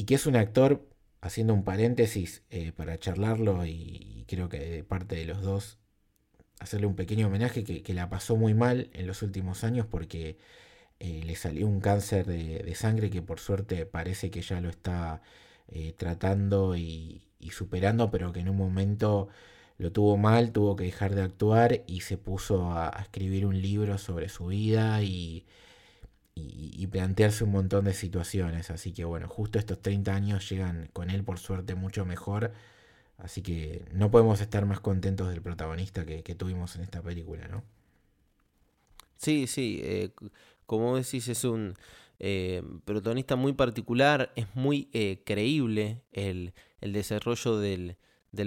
[0.02, 0.90] Y que es un actor,
[1.22, 5.78] haciendo un paréntesis eh, para charlarlo, y, creo que de parte de los dos,
[6.60, 10.40] hacerle un pequeño homenaje que, la pasó muy mal en los últimos años porque
[11.00, 15.22] le salió un cáncer de, sangre que por suerte parece que ya lo está
[15.98, 19.30] tratando y, superando, pero que en un momento
[19.78, 24.00] lo tuvo mal, tuvo que dejar de actuar y se puso a, escribir un libro
[24.00, 25.46] sobre su vida y,
[26.92, 28.70] plantearse un montón de situaciones.
[28.70, 32.52] Así que bueno, justo estos 30 años llegan con él por suerte mucho mejor.
[33.18, 37.64] Así que no podemos estar más contentos del protagonista que, tuvimos en esta película, ¿no?
[39.18, 40.10] Sí, sí, eh,
[40.66, 41.76] como decís, es un
[42.20, 47.98] eh, protagonista muy particular, es muy eh, creíble el, el desarrollo del,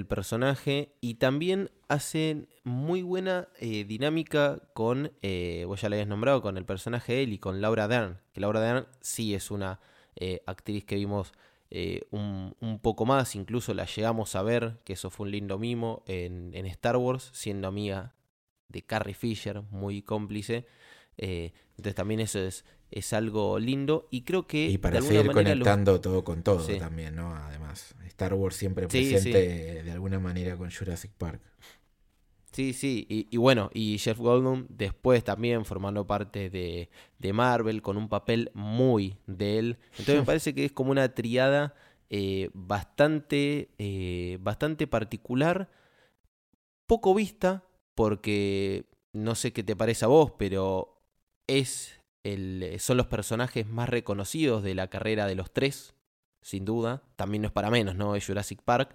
[0.06, 6.42] personaje y también hacen muy buena eh, dinámica con, eh, vos ya la habías nombrado,
[6.42, 9.80] con el personaje de él y con Laura Dern, que Laura Dern sí es una
[10.16, 11.32] eh, actriz que vimos
[12.12, 16.52] un, poco más, incluso la llegamos a ver, que eso fue un lindo mimo en,
[16.54, 18.14] en Star Wars, siendo amiga
[18.68, 20.66] de Carrie Fisher, muy cómplice.
[21.16, 24.68] Entonces también eso es, es algo lindo y creo que...
[24.68, 27.34] Y para seguir conectando todo con todo también, ¿no?
[27.34, 31.40] Además, Star Wars siempre presente de alguna manera con Jurassic Park.
[32.54, 38.08] Sí, sí, y, bueno, y Jeff Goldblum después también formando parte de, Marvel con un
[38.08, 39.78] papel muy de él.
[39.98, 41.74] Entonces me parece que es como una triada
[42.10, 45.68] eh, bastante, eh, bastante particular,
[46.86, 47.64] poco vista,
[47.96, 50.93] porque no sé qué te parece a vos, pero
[51.46, 55.94] es eh, son los personajes más reconocidos de la carrera de los tres,
[56.42, 57.02] sin duda.
[57.16, 58.16] También no es para menos, ¿no?
[58.16, 58.94] Es Jurassic Park.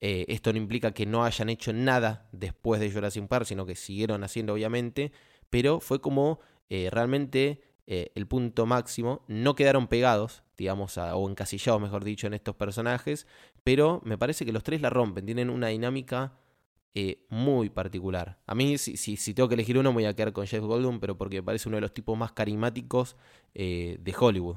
[0.00, 3.76] Eh, esto no implica que no hayan hecho nada después de Jurassic Park, sino que
[3.76, 5.12] siguieron haciendo, obviamente.
[5.50, 9.24] Pero fue como eh, realmente el punto máximo.
[9.26, 13.26] No quedaron pegados, digamos, o encasillados, mejor dicho, en estos personajes.
[13.64, 15.26] Pero me parece que los tres la rompen.
[15.26, 16.34] Tienen una dinámica
[16.94, 18.38] eh, muy particular.
[18.46, 21.16] A mí, si, si, tengo que elegir uno, voy a quedar con Jeff Goldblum, pero
[21.16, 23.16] porque me parece uno de los tipos más carismáticos
[23.54, 24.56] eh, de Hollywood.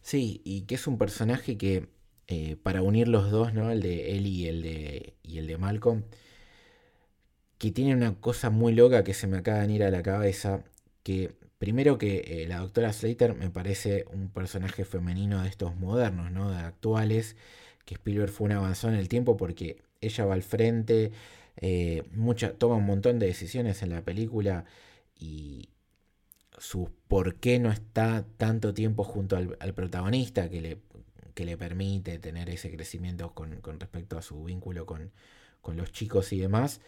[0.00, 1.88] Sí, y que es un personaje que,
[2.28, 3.72] eh, para unir los dos, ¿no?
[3.72, 6.04] El de Ellie y el de, y el de Malcolm,
[7.58, 10.62] que tiene una cosa muy loca que se me acaba de venir a la cabeza,
[11.02, 16.50] que primero que la doctora Slater me parece un personaje femenino de estos modernos, ¿no?
[16.52, 17.36] De actuales,
[17.84, 21.10] que Spielberg fue un avanzado en el tiempo porque ella va al frente,
[21.60, 22.04] eh,
[22.58, 24.64] toma un montón de decisiones en la película
[25.18, 25.70] y
[26.58, 30.78] su por qué no está tanto tiempo junto al, protagonista que le,
[31.34, 35.12] que le, permite tener ese crecimiento con, respecto a su vínculo con,
[35.76, 36.80] los chicos y demás,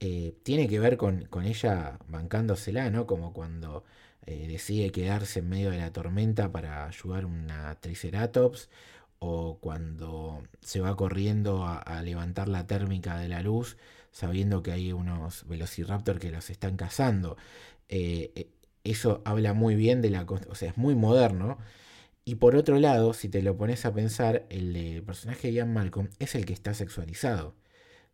[0.00, 3.06] eh, tiene que ver con, ella bancándosela, ¿no?
[3.06, 3.84] Como cuando
[4.26, 8.70] eh, decide quedarse en medio de la tormenta para ayudar a una Triceratops,
[9.20, 13.76] o cuando se va corriendo a levantar la térmica de la luz
[14.12, 17.36] sabiendo que hay unos velociraptor que los están cazando.
[17.88, 18.50] Eh, eh,
[18.84, 20.26] eso habla muy bien de la...
[20.48, 21.58] O sea, es muy moderno.
[22.24, 26.08] Y por otro lado, si te lo pones a pensar, el, personaje de Ian Malcolm
[26.18, 27.54] es el que está sexualizado.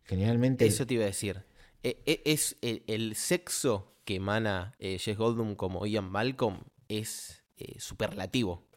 [0.03, 0.65] Generalmente...
[0.65, 1.43] Eso te iba a decir.
[1.83, 7.75] E- e- Es el, sexo que emana eh, Jess Goldblum como Ian Malcolm es eh,
[7.79, 8.67] superlativo.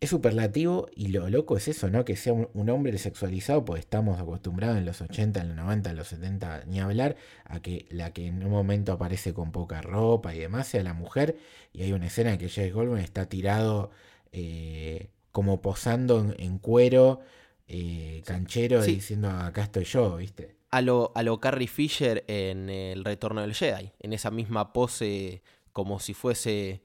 [0.00, 2.06] Es superlativo y lo loco es eso, ¿no?
[2.06, 5.90] Que sea un, un hombre sexualizado, pues estamos acostumbrados en los 80, en los 90,
[5.90, 9.82] en los 70, ni hablar, a que la que en un momento aparece con poca
[9.82, 11.36] ropa y demás sea la mujer.
[11.74, 13.90] Y hay una escena en que Jess Goldblum está tirado
[14.32, 17.20] eh, como posando en, en cuero,
[17.68, 18.94] eh, canchero, Sí.
[18.94, 20.56] diciendo acá estoy yo, ¿viste?
[20.70, 25.42] A lo, a lo Carrie Fisher en El Retorno del Jedi, en esa misma pose
[25.72, 26.80] como si fuese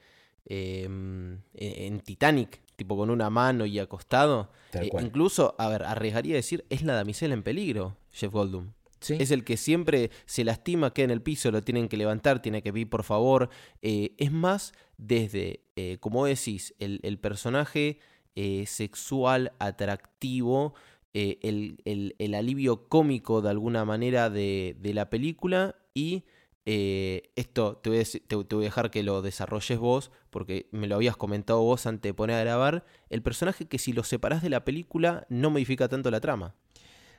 [0.48, 4.50] eh, en en Titanic, tipo con una mano y acostado.
[4.72, 8.72] Tal Eh, incluso, a ver, arriesgaría a decir, es la damisela en peligro, Jeff Goldblum.
[9.00, 9.18] Sí.
[9.20, 12.62] Es el que siempre se lastima, queda en el piso, lo tienen que levantar, tiene
[12.64, 13.50] que pedir por favor.
[13.82, 18.00] Eh, es más, desde, eh, como decís, el, el personaje
[18.36, 20.74] eh, sexual, atractivo,
[21.14, 26.24] el, el- el alivio cómico de alguna manera de, de la película y
[26.66, 31.18] eh, esto te voy, a decir- dejar que lo desarrolles vos, porque me lo habías
[31.18, 34.66] comentado vos antes de poner a grabar, el personaje que si lo separás de la
[34.66, 36.56] película no modifica tanto la trama.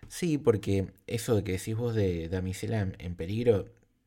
[0.08, 3.66] Sí, porque eso de que decís vos de damisela en, en peligro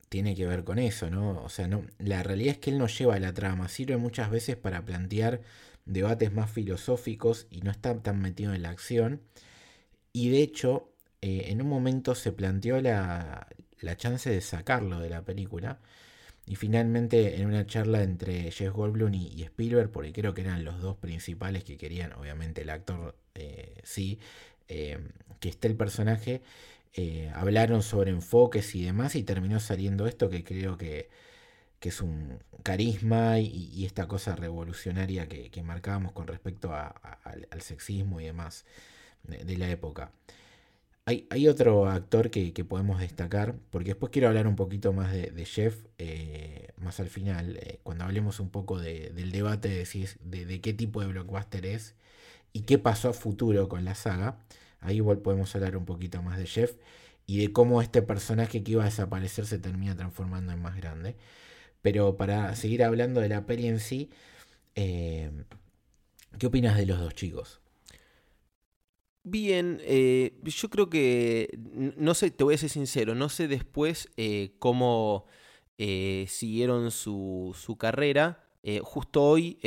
[0.10, 1.42] tiene que ver con eso, ¿no?
[1.44, 4.56] O sea, no, la realidad es que él no lleva la trama, sirve muchas veces
[4.56, 5.42] para plantear
[5.86, 9.22] debates más filosóficos y no está tan metido en la acción.
[10.14, 13.48] Y de hecho, eh, en un momento se planteó la,
[13.82, 15.80] la chance de sacarlo de la película.
[16.46, 20.82] Y finalmente, en una charla entre Jeff Goldblum y, Spielberg, porque creo que eran los
[20.82, 24.20] dos principales que querían, obviamente el actor eh, sí,
[24.68, 25.00] eh,
[25.40, 26.42] que esté el personaje,
[26.94, 31.10] eh, hablaron sobre enfoques y demás, y terminó saliendo esto que creo que,
[31.80, 36.90] que es un carisma y, esta cosa revolucionaria que, marcábamos con respecto a-
[37.24, 38.66] al, sexismo y demás
[39.24, 40.12] de, de la época.
[41.10, 45.45] Hay, otro actor que, podemos destacar, porque después quiero hablar un poquito más de, de
[45.45, 50.03] Jeff, eh, más al final, eh, cuando hablemos un poco de- del debate de, si
[50.03, 51.95] es- de, qué tipo de blockbuster es
[52.53, 54.39] y qué pasó a futuro con la saga.
[54.82, 56.74] Ahí podemos hablar un poquito más de Jeff
[57.28, 61.16] y de cómo este personaje que iba a desaparecer se termina transformando en más grande.
[61.84, 64.12] Pero para seguir hablando de la peli en sí,
[64.76, 65.32] eh,
[66.39, 67.62] ¿qué opinas de los dos chicos?
[69.24, 71.59] Bien, eh, yo creo que,
[71.97, 75.26] no sé, te voy a ser sincero, no sé después eh, cómo
[75.78, 78.45] eh, siguieron su, su carrera.
[78.84, 79.57] Justo hoy,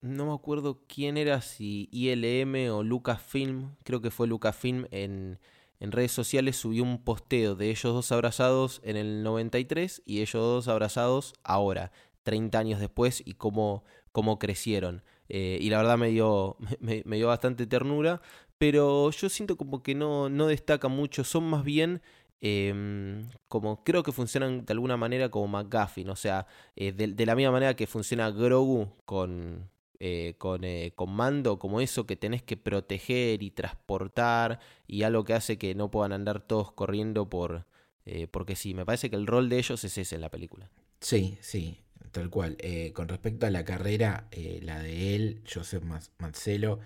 [0.00, 5.38] no me acuerdo quién era, si ILM o Lucasfilm, creo que fue Lucasfilm en,
[5.78, 10.42] en redes sociales, subió un posteo de ellos dos abrazados en el 93 y ellos
[10.42, 11.92] dos abrazados ahora,
[12.24, 15.04] 30 años después, y cómo, cómo crecieron.
[15.28, 18.20] Y la verdad me dio, me dio bastante ternura
[18.58, 22.02] pero yo siento como que no, no destaca mucho, son más bien
[22.40, 26.46] em, como creo que funcionan de alguna manera como McGuffin, o sea,
[26.76, 31.80] eh, de, la misma manera que funciona Grogu con, eh, con, eh, con Mando, como
[31.80, 36.40] eso que tenés que proteger y transportar y algo que hace que no puedan andar
[36.40, 37.64] todos corriendo por...
[38.04, 40.68] eh, porque sí, me parece que el rol de ellos es ese en la película.
[41.00, 41.78] Sí, sí,
[42.10, 42.58] tal cual.
[42.92, 44.28] Con respecto a la carrera,
[44.60, 45.84] la de él, Joseph
[46.18, 46.80] Mazzello,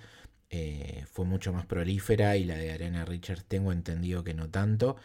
[0.50, 4.96] eh, fue mucho más prolífera y la de Arena Richards tengo entendido que no tanto.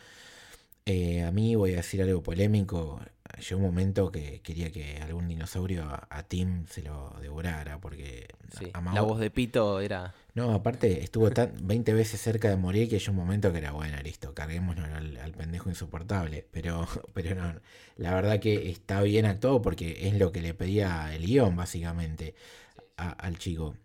[0.85, 2.99] Eh, a mí voy a decir algo polémico.
[3.39, 8.27] Llegó un momento que quería que algún dinosaurio a, a Tim se lo devorara porque
[8.57, 10.13] Sí, amaba- La voz de Pito era...
[10.35, 13.71] No, aparte estuvo tan 20 veces cerca de morir que llegó un momento que era
[13.71, 16.45] bueno, listo, carguémonos al, al pendejo insoportable.
[16.51, 17.53] Pero, pero no,
[17.97, 22.35] la verdad que está bien actuado porque es lo que le pedía el guion, básicamente,
[22.97, 23.75] a- al chico.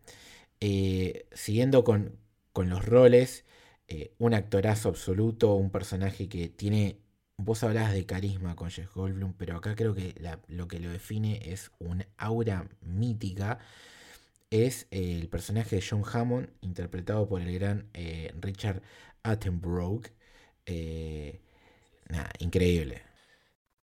[0.61, 2.19] Eh, siguiendo con,
[2.53, 3.45] con los roles,
[3.89, 6.99] eh, un actorazo absoluto, un personaje que tiene.
[7.39, 10.15] Vos hablabas de carisma con Jeff Goldblum, pero acá creo que
[10.49, 13.61] lo que lo define es un aura mítica
[14.51, 17.89] es eh, el personaje de John Hammond, interpretado por el gran
[18.41, 18.83] Richard
[19.23, 20.03] Attenborough.
[22.11, 23.08] Nada, increíble.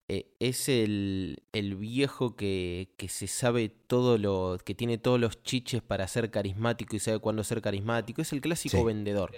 [0.09, 4.59] Eh, es el, el viejo que, que se sabe todo lo.
[4.65, 8.21] que tiene todos los chiches para ser carismático y sabe cuándo ser carismático.
[8.23, 8.85] Es el clásico Sí.
[8.85, 9.33] vendedor.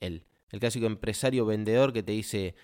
[0.00, 0.24] Él.
[0.50, 2.54] El clásico empresario vendedor que te dice.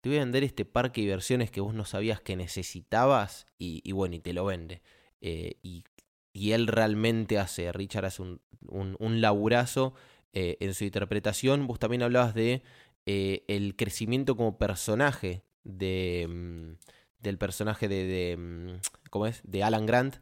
[0.00, 3.46] Te voy a vender este parque de diversiones que vos no sabías que necesitabas.
[3.58, 4.80] Y, y bueno, y te lo vende.
[5.20, 5.84] Eh, y,
[6.32, 7.70] y él realmente hace.
[7.72, 9.94] Richard hace un, un, un laburazo
[10.32, 11.66] eh, en su interpretación.
[11.66, 12.62] Vos también hablabas de
[13.06, 16.26] el crecimiento como personaje de.
[16.28, 16.72] mm,
[17.20, 19.40] del personaje de, mm, ¿cómo es?
[19.44, 20.16] De Alan Grant,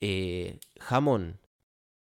[0.00, 1.36] eh, Hammond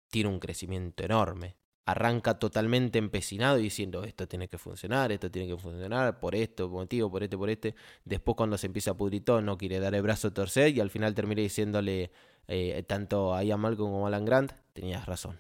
[0.09, 1.57] tiene un crecimiento enorme.
[1.83, 7.11] arranca totalmente empecinado diciendo esto tiene que funcionar, esto tiene que funcionar, por esto, motivo,
[7.11, 7.75] por este, por este.
[8.05, 10.79] Después cuando se empieza a pudrir todo, no quiere dar el brazo a torcer y
[10.79, 12.11] al final termina diciéndole
[12.47, 15.39] eh, tanto a Ian Malcolm como a Alan Grant, tenías razón.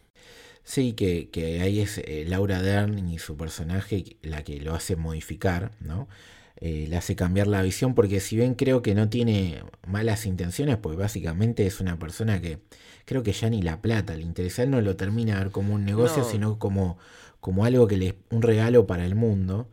[0.63, 4.95] Sí, que, que ahí es eh, Laura Dern y su personaje la que lo hace
[4.95, 6.07] modificar, ¿no?
[6.63, 10.77] Eh, le hace cambiar la visión porque si bien creo que no tiene malas intenciones,
[10.77, 12.59] pues básicamente es una persona que
[13.05, 15.73] creo que ya ni la plata le interesa, él no lo termina a ver como
[15.73, 16.99] un negocio, sino como,
[17.39, 19.69] como algo que le es un regalo para el mundo.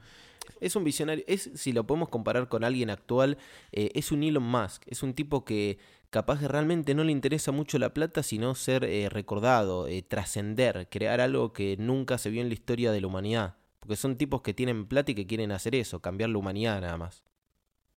[0.62, 3.36] Es un visionario, es, si lo podemos comparar con alguien actual,
[3.70, 5.78] eh, es un Elon Musk, es un tipo que
[6.09, 11.20] capaz que realmente no le interesa mucho la plata, sino ser eh, recordado, trascender, crear
[11.20, 13.58] algo que nunca se vio en la historia de la humanidad.
[13.89, 16.99] Porque son tipos que tienen plata y que quieren hacer eso, cambiar la humanidad nada
[16.99, 17.22] más.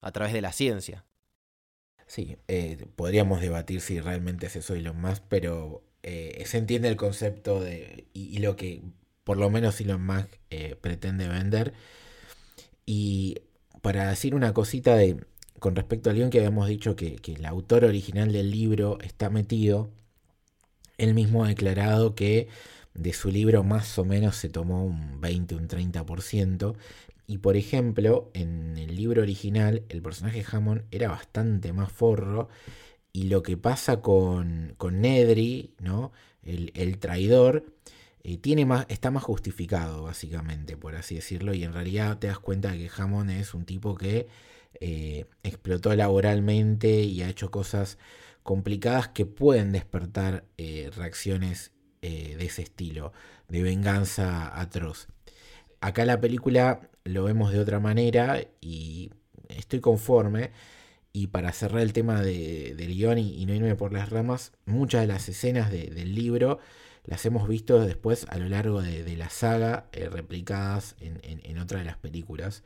[0.03, 1.07] A través de la ciencia.
[2.07, 6.89] Sí, eh, podríamos debatir si realmente es eso y lo más, pero eh, se entiende
[6.89, 8.83] el concepto de y, lo que
[9.25, 11.73] por lo menos Elon Musk eh, pretende vender.
[12.85, 13.39] Y
[13.81, 15.25] para decir una cosita de
[15.59, 19.31] con respecto al guion que habíamos dicho que, que, el autor original del libro está
[19.31, 19.91] metido,
[20.99, 22.49] él mismo ha declarado que
[22.99, 26.75] de su libro más o menos se tomó un 20, un 30%.
[27.27, 32.49] Y por ejemplo, en el libro original el personaje Hammond era bastante más forro.
[33.13, 36.13] Y lo que pasa con, con Nedry, ¿no?
[36.43, 37.65] el, traidor,
[38.23, 41.55] eh, tiene más, está más justificado, básicamente, por así decirlo.
[41.55, 44.29] Y en realidad te das cuenta de que Hammond es un tipo que
[44.81, 47.99] eh, explotó laboralmente y ha hecho cosas
[48.43, 51.73] complicadas que pueden despertar eh, reacciones
[52.03, 53.13] eh, de ese estilo,
[53.49, 55.09] de venganza atroz.
[55.81, 59.11] Acá la película lo vemos de otra manera y
[59.49, 60.51] estoy conforme.
[61.13, 65.01] Y para cerrar el tema de, del guion y, no irme por las ramas, muchas
[65.01, 66.59] de las escenas del libro
[67.05, 71.79] las hemos visto después a lo largo de, la saga, eh, replicadas en, en, otra
[71.79, 72.63] de las películas.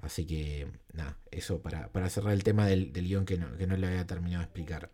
[0.00, 3.88] Así que, nada, eso para, cerrar el tema del, guion que no, que no le
[3.88, 4.90] había terminado de explicar.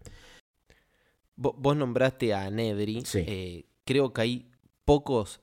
[1.36, 3.04] Vos nombraste a Nedry.
[3.14, 4.50] Eh, creo que hay
[4.84, 5.40] pocos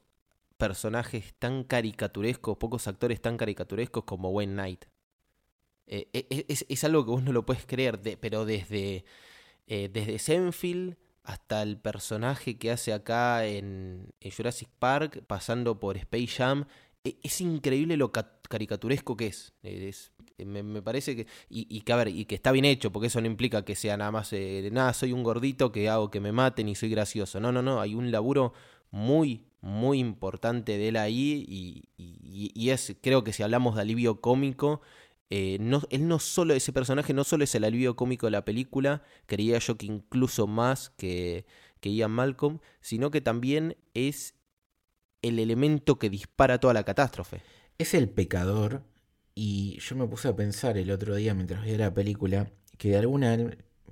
[0.58, 4.86] personajes tan caricaturescos, pocos actores tan caricaturescos como Wayne Knight.
[5.88, 9.06] Eh, e, e, es, algo que vos no lo puedes creer, pero desde,
[9.68, 10.20] eh, desde
[11.24, 16.66] hasta el personaje que hace acá en, Jurassic Park, pasando por Space Jam,
[17.04, 19.54] e, es increíble lo caricaturesco que es.
[20.38, 23.28] Me, parece que y, que a ver y que está bien hecho porque eso no
[23.28, 26.70] implica que sea nada más eh, nada soy un gordito que hago que me maten
[26.70, 28.54] y soy gracioso no no no hay un laburo
[28.92, 34.20] muy muy importante de él ahí y, y, es creo que si hablamos de alivio
[34.22, 34.82] cómico
[35.30, 38.46] eh, no, él no solo ese personaje no solo es el alivio cómico de la
[38.46, 41.46] película creía yo que incluso más que
[41.80, 44.36] que Ian Malcolm sino que también es
[45.24, 47.42] el elemento que dispara toda la catástrofe.
[47.80, 48.84] Es el pecador,
[49.36, 52.98] y yo me puse a pensar el otro día mientras veía la película, que de
[52.98, 53.38] alguna,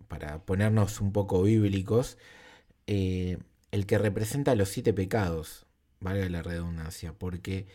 [0.07, 2.17] para ponernos un poco bíblicos,
[2.87, 3.37] eh,
[3.71, 5.65] el que representa los siete pecados,
[5.99, 7.67] valga la redundancia, porque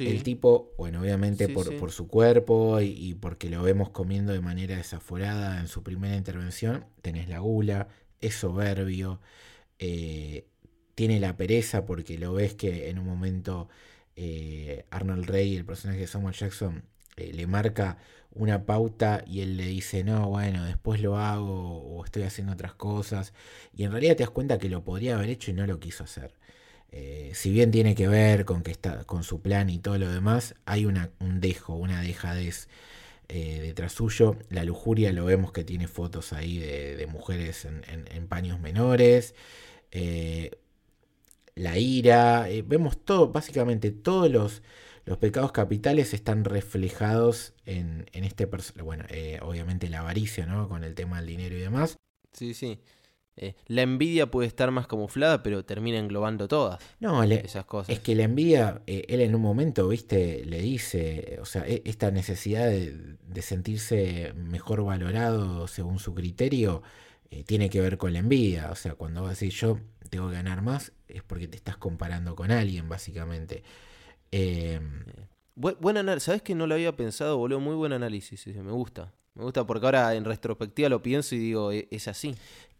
[0.00, 4.76] el tipo, bueno, obviamente por, por, su cuerpo y, porque lo vemos comiendo de manera
[4.76, 7.88] desaforada en su primera intervención, tenés la gula,
[8.20, 9.20] es soberbio,
[9.78, 10.46] eh,
[10.96, 13.68] tiene la pereza porque lo ves que en un momento
[14.16, 16.82] eh, Arnold Rey, el personaje de Samuel Jackson,
[17.18, 17.98] eh, le marca
[18.32, 22.74] una pauta y él le dice, no, bueno, después lo hago o estoy haciendo otras
[22.74, 23.32] cosas.
[23.74, 26.04] Y en realidad te das cuenta que lo podría haber hecho y no lo quiso
[26.04, 26.34] hacer.
[26.92, 30.10] Eh, si bien tiene que ver con que está con su plan y todo lo
[30.10, 32.68] demás, hay una, un dejo, una dejadez
[33.28, 34.36] detrás suyo.
[34.48, 39.34] La lujuria lo vemos que tiene fotos ahí de, mujeres en, paños menores
[41.58, 44.62] la ira, eh, vemos todo, básicamente todos los,
[45.08, 48.82] los, pecados capitales están reflejados en, en este personaje.
[48.82, 50.68] Bueno, eh, obviamente la avaricia, ¿no?
[50.68, 51.96] Con el tema del dinero y demás.
[52.32, 52.80] Sí, sí.
[53.36, 57.94] Eh, la envidia puede estar más camuflada, pero termina englobando todas no, esas cosas.
[57.94, 62.10] Es que la envidia, él en un momento, viste, le dice, o sea, e, esta
[62.10, 66.82] necesidad de, de sentirse mejor valorado según su criterio,
[67.46, 68.70] tiene que ver con la envidia.
[68.72, 69.78] O sea, cuando vas a decir yo
[70.08, 73.62] tengo que ganar más, es porque te estás comparando con alguien, básicamente.
[74.32, 74.80] Eh,
[75.54, 77.60] buen, análisis, ¿sabes que no lo había pensado, boludo?
[77.60, 79.12] Muy buen análisis, me gusta.
[79.34, 82.34] Me gusta porque ahora en retrospectiva lo pienso y digo, e, es así.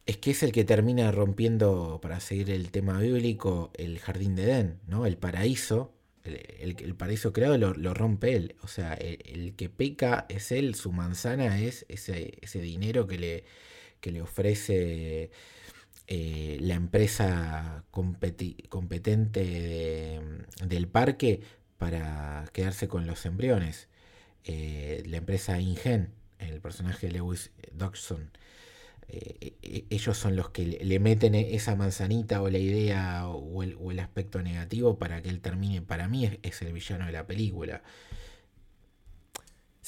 [0.07, 4.45] Es que es el que termina rompiendo, para seguir el tema bíblico, el jardín de
[4.45, 5.07] Edén, ¿no?
[5.07, 5.93] El paraíso,
[6.25, 8.57] el, paraíso creado lo, rompe él.
[8.63, 13.45] O sea, el, que peca es él, su manzana es ese, ese dinero que le,
[14.01, 15.31] que le ofrece
[16.11, 19.41] eh, la empresa competente
[20.65, 21.43] del parque
[21.77, 23.89] para quedarse con los embriones.
[24.45, 28.31] Eh, la empresa Ingen, el personaje de Lewis Dodgson.
[29.09, 33.99] Eh, e, ellos son los que le meten esa manzanita o la idea o el,
[34.01, 35.83] aspecto negativo para que él termine.
[35.83, 37.83] Para mí es, el villano de la película.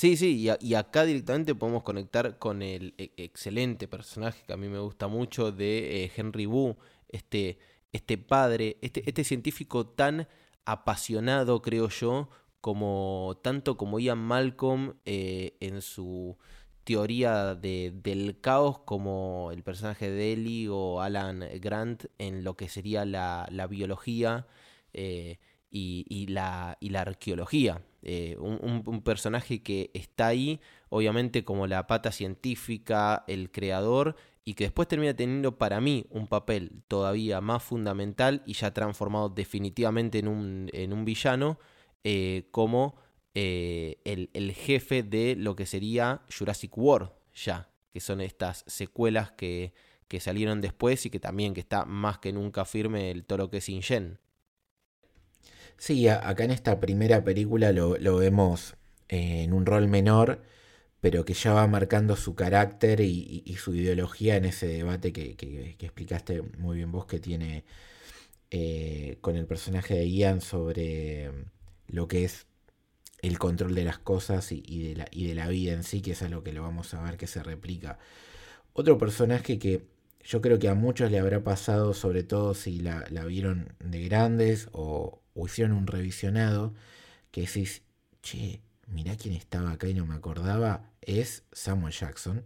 [0.01, 4.67] Sí, sí, y, acá directamente podemos conectar con el e, excelente personaje que a mí
[4.67, 6.79] me gusta mucho de eh, Henry Wu,
[7.11, 7.59] este,
[7.93, 10.27] este padre, este, este científico tan
[10.65, 12.31] apasionado, creo yo,
[12.63, 16.39] como tanto como Ian Malcolm eh, en su
[16.85, 22.71] teoría de, del caos como el personaje de Ellie o Alan Grant en lo que
[22.71, 24.47] sería la, biología
[24.95, 25.39] eh,
[25.71, 27.83] y, la, y, la, arqueología.
[28.03, 34.65] Eh, un, personaje que está ahí, obviamente, como la pata científica, el creador, y que
[34.65, 40.29] después termina teniendo para mí un papel todavía más fundamental y ya transformado definitivamente en
[40.29, 41.59] un, en un villano,
[42.05, 42.97] eh, como
[43.35, 49.75] eh, el, jefe de lo que sería Jurassic World, ya, que son estas secuelas que,
[50.09, 53.59] que salieron después y que también que está más que nunca firme el toro que
[53.59, 54.19] es Ingen.
[55.81, 58.75] Sí, acá en esta primera película lo, vemos
[59.09, 60.43] eh, en un rol menor,
[61.01, 66.43] pero que ya va marcando su carácter y, su ideología en ese debate que, explicaste
[66.59, 67.65] muy bien vos que tiene
[69.23, 71.31] con el personaje de Ian sobre
[71.89, 72.47] lo que es
[73.23, 76.13] el control de las cosas y, de la, y, de la, vida en sí, que
[76.13, 77.99] es algo que lo vamos a ver que se replica.
[78.75, 79.87] Otro personaje que
[80.25, 84.69] yo creo que a muchos le habrá pasado, sobre todo si la, vieron de grandes
[84.73, 86.75] o, hicieron un revisionado,
[87.31, 87.83] que decís,
[88.23, 92.45] che, mirá quién estaba acá y no me acordaba, es Samuel Jackson.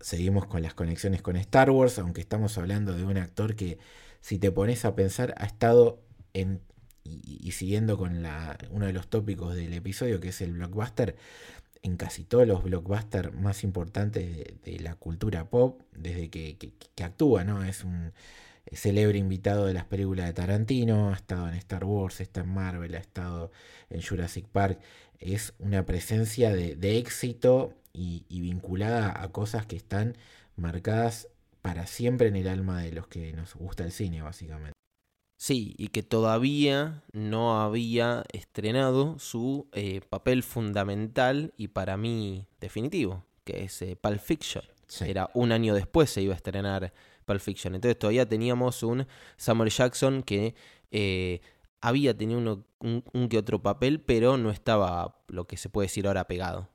[0.00, 3.78] Seguimos con las conexiones con Star Wars, aunque estamos hablando de un actor que,
[4.20, 6.02] si te pones a pensar, ha estado
[6.34, 6.60] en
[7.06, 8.24] y, siguiendo con
[8.70, 11.16] uno de los tópicos del episodio, que es el blockbuster,
[11.82, 17.64] en casi todos los blockbusters más importantes de, la cultura pop, desde que, actúa, ¿no?
[17.64, 18.12] Es un
[18.72, 22.94] célebre invitado de las películas de Tarantino, ha estado en Star Wars, está en Marvel,
[22.94, 23.50] ha estado
[23.90, 24.80] en Jurassic Park.
[25.18, 30.16] Es una presencia de, éxito y, y, vinculada a cosas que están
[30.56, 31.28] marcadas
[31.62, 34.76] para siempre en el alma de los que nos gusta el cine, básicamente.
[35.38, 43.24] Sí, y que todavía no había estrenado su eh, papel fundamental y para mí definitivo,
[43.44, 44.64] que es eh, Pulp Fiction.
[45.00, 46.92] Era un año después se iba a estrenar
[47.26, 47.74] Pulp Fiction.
[47.74, 49.06] Entonces todavía teníamos un
[49.36, 50.54] Samuel Jackson que
[50.90, 51.40] eh,
[51.82, 56.26] había tenido un, que otro papel, pero no estaba lo que se puede decir ahora
[56.26, 56.70] pegado.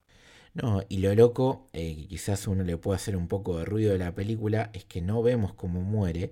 [0.54, 4.14] No, y lo loco, quizás uno le puede hacer un poco de ruido de la
[4.14, 6.32] película, es que no vemos cómo muere.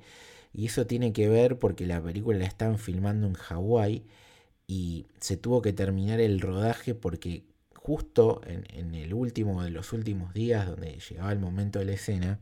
[0.53, 4.05] Y eso tiene que ver porque la película la están filmando en Hawái
[4.67, 7.45] y se tuvo que terminar el rodaje porque
[7.75, 12.39] justo en, el último de los últimos días, donde llegaba el momento de la escena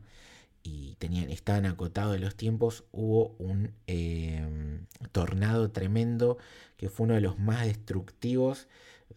[0.68, 0.96] y
[1.32, 6.38] estaban acotados los tiempos, hubo un em, tornado tremendo
[6.76, 8.68] que fue uno de los más destructivos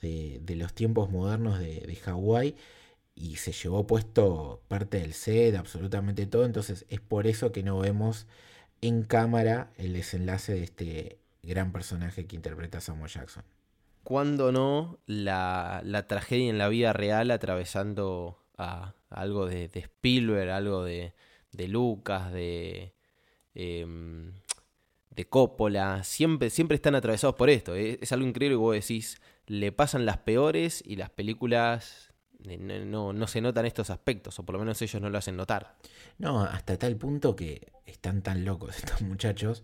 [0.02, 2.56] de, los tiempos modernos de, de Hawái
[3.16, 6.46] y se llevó puesto parte del set, absolutamente todo.
[6.46, 8.28] Entonces es por eso que no vemos
[8.82, 13.44] en cámara el desenlace de este gran personaje que interpreta Samuel Jackson.
[14.04, 21.14] ¿Cuándo no la, tragedia en la vida real atravesando a, algo de, Spielberg, algo de,
[21.68, 22.94] Lucas, de,
[23.54, 24.34] em,
[25.10, 26.04] de Coppola?
[26.04, 27.76] Siempre, siempre están atravesados por esto.
[27.76, 33.28] Es, algo increíble que vos decís, le pasan las peores y las películas no, no,
[33.28, 35.76] se notan estos aspectos, o por lo menos ellos no lo hacen notar.
[36.18, 39.64] No, hasta tal punto que están tan locos estos muchachos,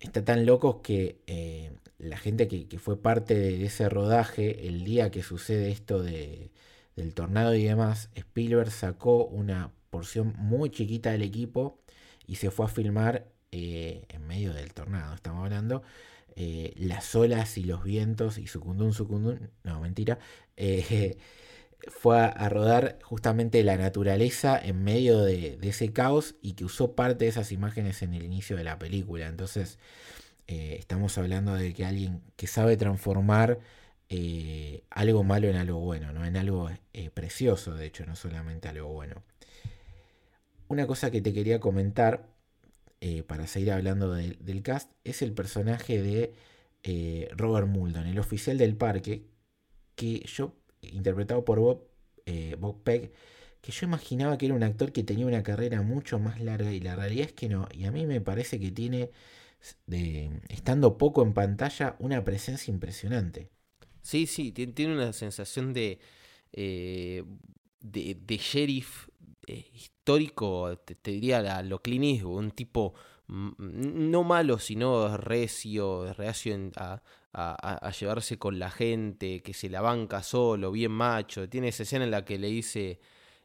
[0.00, 5.10] están tan locos que eh, la gente que, fue parte de ese rodaje, el día
[5.10, 6.50] que sucede esto de,
[6.96, 11.80] del tornado y demás, Spielberg sacó una porción muy chiquita del equipo
[12.26, 15.82] y se fue a filmar eh, en medio del tornado, estamos hablando,
[16.36, 20.18] eh, las olas y los vientos y sucundún, sucundún, no, mentira,
[21.88, 27.24] fue a, rodar justamente la naturaleza en medio de, ese caos y que usó parte
[27.24, 29.26] de esas imágenes en el inicio de la película.
[29.26, 29.78] Entonces,
[30.46, 33.60] eh, estamos hablando de que alguien que sabe transformar
[34.08, 36.24] eh, algo malo en algo bueno, ¿no?
[36.26, 39.22] en algo eh, precioso, de hecho, no solamente algo bueno.
[40.70, 42.30] Una cosa que te quería comentar,
[43.26, 46.32] para seguir hablando del cast, es el personaje de
[47.36, 49.26] Robert Muldon, el oficial del parque,
[49.96, 51.82] que yo interpretado por Bob,
[52.24, 53.12] eh, Bob Peck,
[53.60, 56.80] que yo imaginaba que era un actor que tenía una carrera mucho más larga y
[56.80, 57.68] la realidad es que no.
[57.72, 59.10] Y a mí me parece que tiene,
[60.48, 63.50] estando poco en pantalla, una presencia impresionante.
[64.02, 65.98] Sí, sí, tiene una sensación de,
[66.52, 67.24] eh,
[67.82, 69.09] de, sheriff
[69.50, 72.94] eh, histórico, te, diría lo Clint un tipo
[73.28, 80.22] no malo, sino recio, reacio a, a, llevarse con la gente, que se la banca
[80.22, 81.48] solo, bien macho.
[81.48, 83.00] Tiene esa escena en la que le dice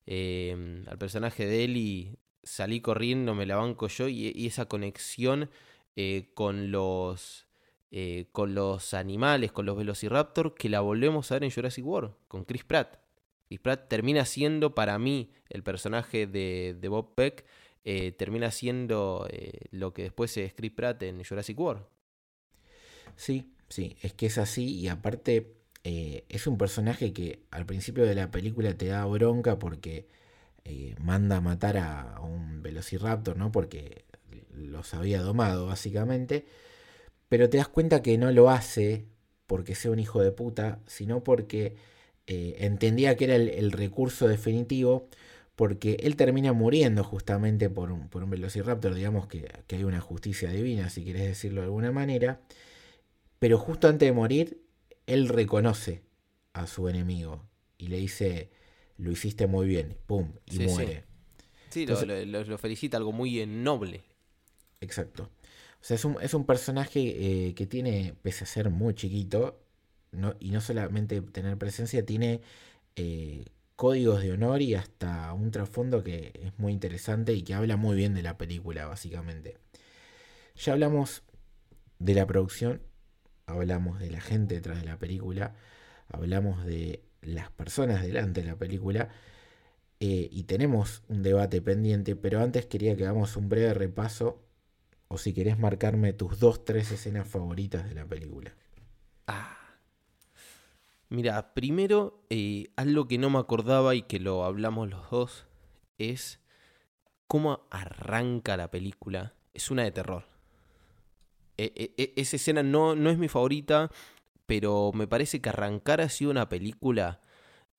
[0.05, 5.49] em, al personaje de Eli, salí corriendo, me la banco yo, y, esa conexión
[5.95, 7.43] eh, con los...
[7.91, 12.13] Eh, con los animales, con los Velociraptor, que la volvemos a ver en Jurassic World,
[12.27, 13.04] con Chris Pratt.
[13.55, 17.45] Chris Pratt termina siendo para mí el personaje de, Bob Peck,
[17.83, 19.27] eh, termina siendo
[19.71, 21.83] lo que después es Chris Pratt en Jurassic World.
[23.15, 28.05] Sí, Sí, es que es así y aparte eh, es un personaje que al principio
[28.05, 30.07] de la película te da bronca porque
[30.65, 33.51] eh, manda a matar a, un velociraptor, ¿no?
[33.51, 34.05] Porque
[34.53, 36.45] los había domado básicamente,
[37.29, 39.07] pero te das cuenta que no lo hace
[39.47, 41.75] porque sea un hijo de puta, sino porque
[42.27, 45.07] eh, entendía que era el, recurso definitivo,
[45.55, 50.01] porque él termina muriendo justamente por un, por un velociraptor, digamos que, que hay una
[50.01, 52.41] justicia divina, si quieres decirlo de alguna manera.
[53.39, 54.61] Pero justo antes de morir,
[55.07, 56.03] él reconoce
[56.53, 57.43] a su enemigo
[57.77, 58.49] y le dice,
[58.97, 61.03] lo hiciste muy bien, pum, y muere.
[61.69, 64.03] Sí, lo, felicita, algo muy noble.
[64.79, 65.29] Exacto.
[65.81, 69.64] O sea, es un, personaje eh, que tiene, pese a ser muy chiquito,
[70.39, 72.41] y no solamente tener presencia, tiene
[72.95, 73.45] eh,
[73.75, 77.95] códigos de honor y hasta un trasfondo que es muy interesante y que habla muy
[77.95, 79.57] bien de la película, básicamente.
[80.55, 81.23] Ya hablamos
[81.99, 82.81] de la producción,
[83.45, 85.55] hablamos de la gente detrás de la película,
[86.07, 89.09] hablamos de las personas delante de la película
[89.99, 94.41] eh, y tenemos un debate pendiente, pero antes quería que hagamos un breve repaso
[95.07, 98.55] o si querés marcarme tus dos, tres escenas favoritas de la película.
[99.27, 99.64] Ah.
[101.09, 105.45] Mira, primero, eh, algo que no me acordaba y que lo hablamos los dos
[105.97, 106.39] es
[107.27, 109.33] cómo arranca la película.
[109.53, 110.25] Es una de terror.
[111.57, 113.91] E, e, e, esa escena no, no es mi favorita,
[114.45, 117.21] pero me parece que arrancar así una película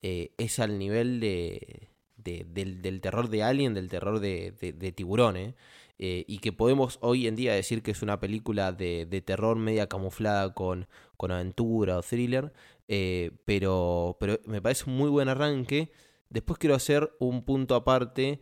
[0.01, 5.55] eh, es al nivel de, del, terror de Alien, del terror de, de tiburón, ¿eh?
[5.99, 9.87] Eh, y que podemos hoy en día decir que es una película de, terror media
[9.87, 12.53] camuflada con, con aventura o thriller,
[12.87, 15.91] pero, pero me parece un muy buen arranque.
[16.29, 18.39] Después quiero hacer un punto aparte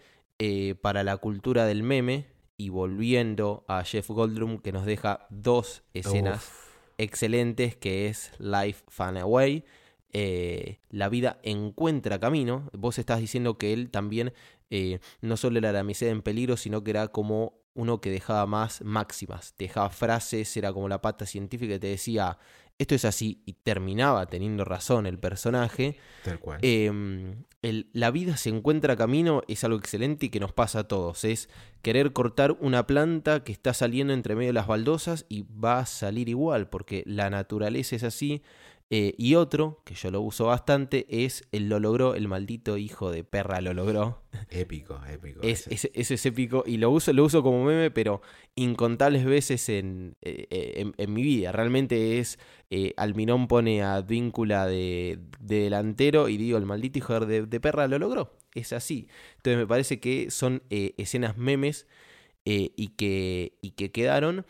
[0.82, 6.52] para la cultura del meme, y volviendo a Jeff Goldblum que nos deja dos escenas
[6.98, 9.66] excelentes que es Life Fun Away.
[10.14, 12.70] Eh, la vida encuentra camino.
[12.72, 14.34] Vos estás diciendo que él también
[14.70, 18.46] eh, no solo era la miseria en peligro, sino que era como uno que dejaba
[18.46, 22.40] más máximas, dejaba frases, era como la pata científica que te decía,
[22.78, 25.98] esto es así y terminaba teniendo razón el personaje.
[26.24, 26.60] Tal cual.
[26.62, 31.24] Em, la vida se encuentra camino es algo excelente y que nos pasa a todos.
[31.24, 31.50] Es
[31.82, 35.86] querer cortar una planta que está saliendo entre medio de las baldosas y va a
[35.86, 38.44] salir igual, porque la naturaleza es así.
[38.92, 43.10] Eh, y otro, que yo lo uso bastante, es el lo logró, el maldito hijo
[43.10, 44.22] de perra lo logró.
[44.52, 45.42] Épico, épico.
[45.42, 45.92] Es, ese.
[45.96, 48.22] es épico y lo uso, lo uso como meme, pero
[48.54, 51.52] incontables veces en, eh, en, mi vida.
[51.52, 52.38] Realmente es,
[52.70, 57.88] eh, Alminón pone a Víncula de, delantero y digo, el maldito hijo de, de, perra
[57.88, 58.38] lo logró.
[58.54, 59.08] Es así.
[59.38, 61.88] Entonces me parece que son escenas memes
[62.46, 64.46] y, que, y que quedaron,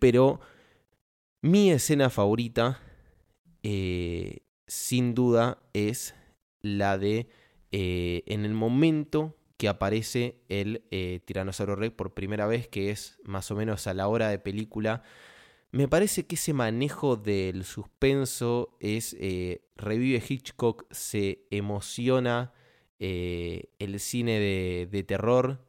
[0.00, 0.40] pero
[1.42, 2.80] mi escena favorita
[3.62, 6.14] eh, sin duda es
[6.60, 7.28] la de
[7.72, 13.18] eh, en el momento que aparece el eh, Tiranosaurio Rex por primera vez, que es
[13.24, 15.02] más o menos a la hora de película.
[15.72, 19.16] Me parece que ese manejo del suspenso es.
[19.76, 22.52] revive Hitchcock, se emociona
[22.98, 25.66] el cine de, de terror.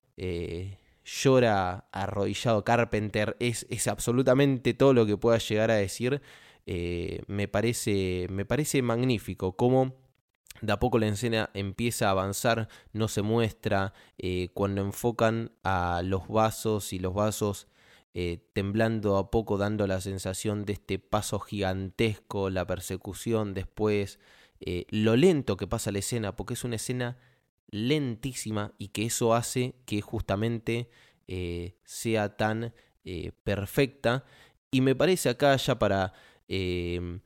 [1.04, 3.36] llora arrodillado Carpenter.
[3.40, 6.22] Es, es absolutamente todo lo que pueda llegar a decir.
[6.66, 9.96] Eh, me, parece, me parece magnífico cómo
[10.62, 16.02] de a poco la escena empieza a avanzar, no se muestra, eh, cuando enfocan a
[16.04, 17.68] los vasos y los vasos
[18.14, 24.20] eh, temblando a poco, dando la sensación de este paso gigantesco, la persecución después,
[24.90, 27.18] lo lento que pasa la escena, porque es una escena
[27.70, 30.90] lentísima y que eso hace que justamente
[31.86, 32.74] sea tan
[33.46, 34.26] perfecta.
[34.70, 36.14] Y me parece acá ya para
[36.50, 37.22] Em,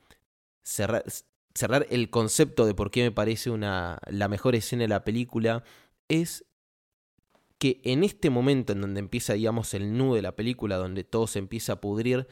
[0.64, 5.64] cerrar el concepto de por qué me parece una, la mejor escena de la película,
[6.10, 6.46] es
[7.58, 11.28] que en este momento en donde empieza, digamos, el nudo de la película, donde todo
[11.28, 12.28] se empieza a pudrir,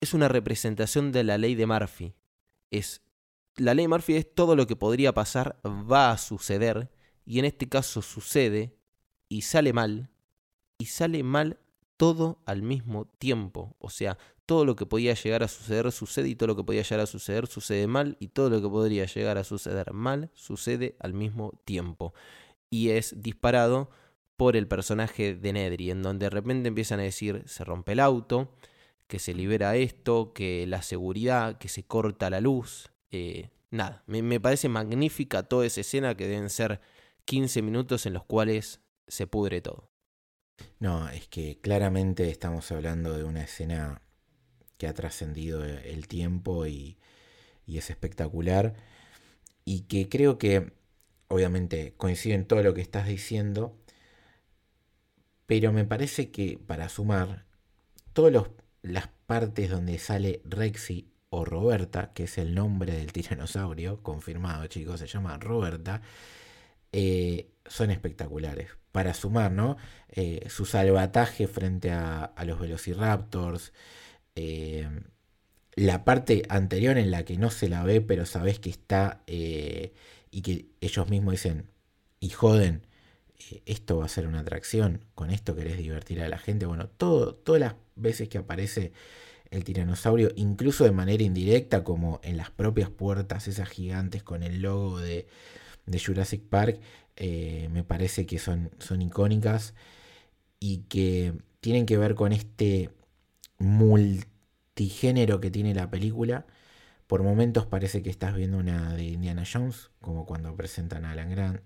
[0.00, 2.14] es una representación de la ley de Murphy.
[2.72, 3.02] Es,
[3.56, 6.90] la ley de Murphy es todo lo que podría pasar va a suceder,
[7.24, 8.76] y en este caso sucede,
[9.28, 10.10] y sale mal,
[10.76, 11.60] y sale mal
[12.02, 13.76] todo al mismo tiempo.
[13.78, 16.82] O sea, todo lo que podía llegar a suceder sucede y todo lo que podía
[16.82, 20.96] llegar a suceder sucede mal y todo lo que podría llegar a suceder mal sucede
[20.98, 22.12] al mismo tiempo.
[22.70, 23.88] Y es disparado
[24.36, 28.00] por el personaje de Nedry, en donde de repente empiezan a decir se rompe el
[28.00, 28.50] auto,
[29.06, 32.90] que se libera esto, que la seguridad, que se corta la luz.
[33.12, 36.80] Eh, nada, me, me parece magnífica toda esa escena que deben ser
[37.26, 39.91] 15 minutos en los cuales se pudre todo.
[40.82, 44.02] No, es que claramente estamos hablando de una escena
[44.78, 46.98] que ha trascendido el tiempo y,
[47.68, 48.74] es espectacular.
[49.64, 50.72] Y que creo que,
[51.28, 53.78] obviamente, coincide en todo lo que estás diciendo.
[55.46, 57.46] Pero me parece que para sumar,
[58.12, 58.50] todas
[58.82, 64.98] las partes donde sale Rexy o Roberta, que es el nombre del tiranosaurio, confirmado chicos,
[64.98, 66.02] se llama Roberta,
[66.92, 69.76] eh, son espectaculares para sumar, ¿no?
[70.10, 73.72] Eh, su salvataje frente a, los Velociraptors.
[74.34, 74.88] Eh,
[75.74, 80.42] la parte anterior en la que no se la ve, pero sabes que está y
[80.42, 81.70] que ellos mismos dicen
[82.20, 82.86] y joden,
[83.66, 86.66] esto va a ser una atracción, con esto querés divertir a la gente.
[86.66, 88.92] Bueno, todo, todas las veces que aparece
[89.50, 94.62] el tiranosaurio, incluso de manera indirecta, como en las propias puertas, esas gigantes con el
[94.62, 95.26] logo de,
[95.86, 96.80] de Jurassic Park,
[97.16, 99.74] eh, me parece que son, son icónicas
[100.60, 102.90] y que tienen que ver con este
[103.58, 106.46] multigénero que tiene la película.
[107.06, 111.30] Por momentos parece que estás viendo una de Indiana Jones, como cuando presentan a Alan
[111.30, 111.60] Grant,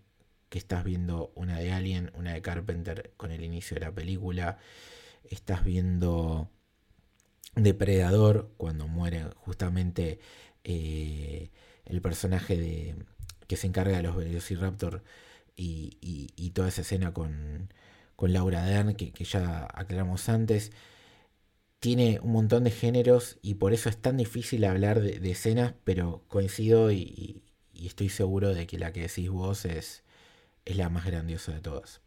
[0.49, 4.59] que estás viendo una de Alien, una de Carpenter con el inicio de la película,
[5.25, 6.51] estás viendo
[7.55, 10.21] Depredador, cuando muere justamente
[10.65, 11.51] eh,
[11.87, 12.97] el personaje de,
[13.47, 15.03] que se encarga de los Velociraptor
[15.57, 17.73] y, toda esa escena con,
[18.19, 20.73] Laura Dern, que, ya aclaramos antes,
[21.81, 26.25] tiene un montón de géneros y por eso es tan difícil hablar de, escenas, pero
[26.29, 27.43] coincido y,
[27.75, 30.03] estoy seguro de que la que decís vos es,
[30.65, 32.01] es la más grandiosa de todas.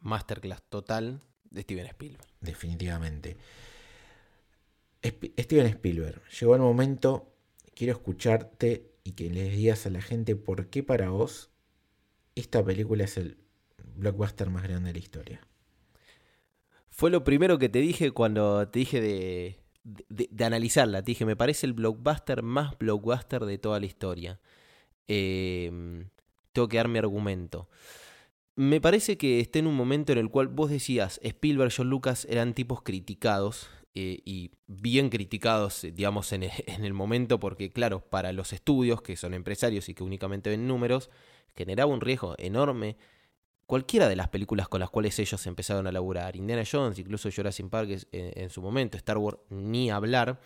[0.00, 2.26] Masterclass total de Steven Spielberg.
[2.40, 3.36] Definitivamente.
[5.02, 7.32] Steven Spielberg, llegó el momento,
[7.74, 11.50] quiero escucharte y que le digas a la gente por qué para vos
[12.34, 13.38] esta película es el
[13.96, 15.46] blockbuster más grande de la historia.
[16.88, 21.02] Fue lo primero que te dije cuando te dije de, de, analizarla.
[21.02, 24.40] Te dije, me parece el blockbuster más blockbuster de toda la historia.
[25.08, 26.08] Em,
[26.52, 27.68] tengo que dar mi argumento.
[28.56, 32.26] Me parece que está en un momento en el cual vos decías, Spielberg, John Lucas
[32.28, 38.00] eran tipos criticados eh, y bien criticados, eh, digamos, en en el momento, porque claro,
[38.00, 41.10] para los estudios, que son empresarios y que únicamente ven números,
[41.56, 42.96] generaba un riesgo enorme.
[43.66, 47.68] Cualquiera de las películas con las cuales ellos empezaron a laburar, Indiana Jones, incluso Jurassic
[47.68, 50.40] Park en, su momento, Star Wars, ni hablar.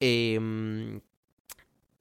[0.00, 1.00] Em,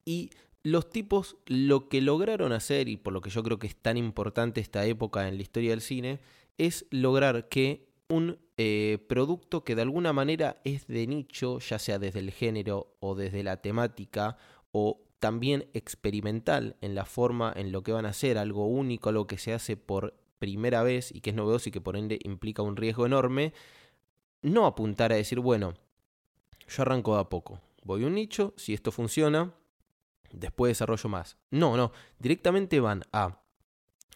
[0.05, 0.29] y
[0.63, 3.97] los tipos lo que lograron hacer, y por lo que yo creo que es tan
[3.97, 6.19] importante esta época en la historia del cine,
[6.57, 11.99] es lograr que un eh, producto que de alguna manera es de nicho, ya sea
[11.99, 14.37] desde el género o desde la temática
[14.71, 19.25] o también experimental en la forma en lo que van a hacer, algo único, algo
[19.25, 22.61] que se hace por primera vez y que es novedoso y que por ende implica
[22.61, 23.53] un riesgo enorme,
[24.41, 25.73] no apuntar a decir, bueno,
[26.67, 29.53] yo arranco de a poco, voy a un nicho, si esto funciona,
[30.31, 31.37] después desarrollo más.
[31.49, 33.39] No, no, directamente van a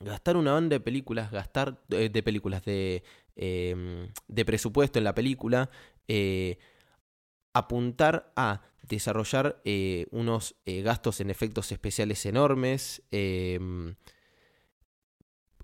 [0.02, 3.04] gastar una banda de películas, gastar eh, de películas de,
[3.38, 5.70] em, de presupuesto en la película,
[6.08, 6.58] eh,
[7.54, 13.96] apuntar a desarrollar eh, unos eh, gastos en efectos especiales enormes, em,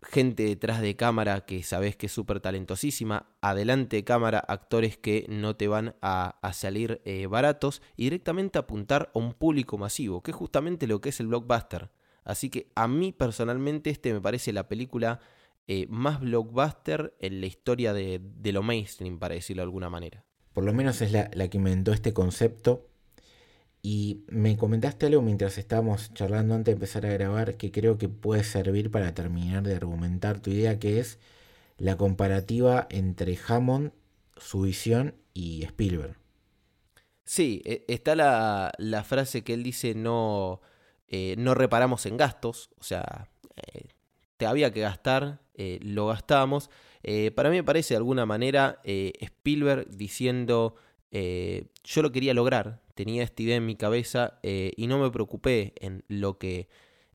[0.03, 5.25] gente detrás de cámara que sabes que es súper talentosísima, adelante de cámara actores que
[5.29, 10.31] no te van a, salir eh, baratos y directamente apuntar a un público masivo, que
[10.31, 11.89] es justamente lo que es el blockbuster.
[12.25, 15.19] Así que a mí personalmente este me parece la película
[15.89, 20.25] más blockbuster en la historia de, lo mainstream, para decirlo de alguna manera.
[20.53, 22.87] Por lo menos es la, la que inventó este concepto
[23.81, 28.07] y me comentaste algo mientras estábamos charlando antes de empezar a grabar que creo que
[28.07, 31.19] puede servir para terminar de argumentar tu idea, que es
[31.77, 33.91] la comparativa entre Hammond,
[34.37, 36.15] su visión y Spielberg.
[37.25, 40.61] Sí, e, está la, la frase que él dice no,
[41.07, 43.89] eh, no reparamos en gastos, o sea, eh,
[44.37, 46.69] te había que gastar, eh, lo gastamos.
[47.35, 50.75] para mí me parece de alguna manera Spielberg diciendo,
[51.11, 56.03] yo lo quería lograr, tenía esta idea en mi cabeza y no me preocupé en
[56.07, 56.69] lo que,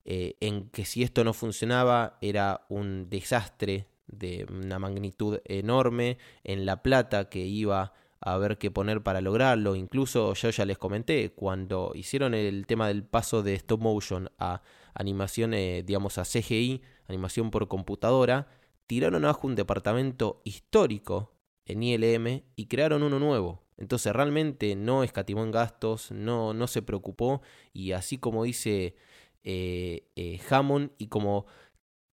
[0.05, 6.81] en que si esto no funcionaba era un desastre de una magnitud enorme, en la
[6.83, 9.75] plata que iba a ver qué poner para lograrlo.
[9.75, 14.61] Incluso yo ya les comenté, cuando hicieron el tema del paso de stop motion a
[14.99, 18.47] animación, eh, digamos, a CGI, animación por computadora,
[18.85, 21.33] tiraron abajo un departamento histórico
[21.65, 23.63] en ILM y crearon uno nuevo.
[23.77, 27.41] Entonces realmente no escatimó en gastos, no, no se preocupó
[27.71, 28.95] y así como dice
[29.43, 31.45] eh, eh, Hammond y como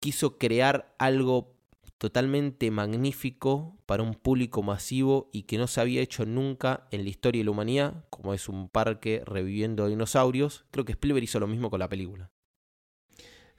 [0.01, 1.55] quiso crear algo
[1.97, 7.09] totalmente magnífico para un público masivo y que no se había hecho nunca en la
[7.09, 10.65] historia de la humanidad, como es un parque reviviendo dinosaurios.
[10.69, 12.32] Creo que Spielberg hizo lo mismo con la película.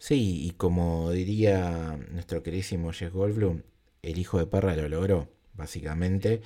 [0.06, 3.62] Sí, y como diría nuestro queridísimo Jeff Goldblum,
[4.02, 6.42] el hijo de perra lo logró, básicamente.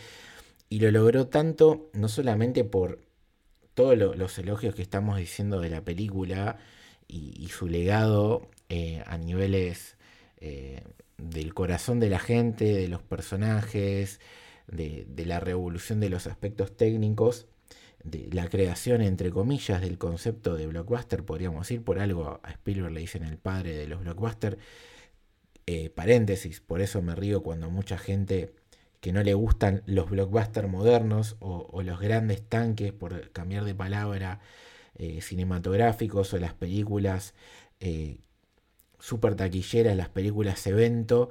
[0.69, 3.01] Y lo logró tanto, no solamente por
[3.75, 6.59] todos los elogios que estamos diciendo de la película
[7.09, 9.97] y, su legado eh, a niveles
[10.37, 10.85] eh,
[11.17, 14.21] del corazón de la gente, de los personajes,
[14.69, 17.49] de, la revolución de los aspectos técnicos,
[18.05, 23.01] la creación, entre comillas, del concepto de blockbuster, podríamos decir, por algo a Spielberg le
[23.01, 24.57] dicen el padre de los blockbusters.
[25.67, 28.55] Eh, paréntesis, por eso me río cuando mucha gente
[29.01, 34.41] que no le gustan los blockbusters modernos o, los grandes tanques, por cambiar de palabra,
[34.97, 37.35] eh, cinematográficos o las películas
[37.81, 38.19] eh,
[38.99, 41.31] super taquillera, las películas evento.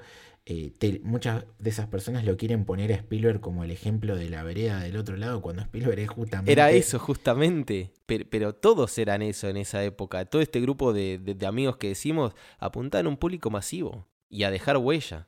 [0.50, 4.44] Eh, muchas de esas personas lo quieren poner a Spielberg como el ejemplo de la
[4.44, 6.54] vereda del otro lado, cuando Spielberg es justamente.
[6.54, 7.92] Era eso, justamente.
[8.06, 10.24] Pero, todos eran eso en esa época.
[10.24, 14.78] Todo este grupo de, amigos que decimos apuntaban a un público masivo y a dejar
[14.78, 15.28] huella.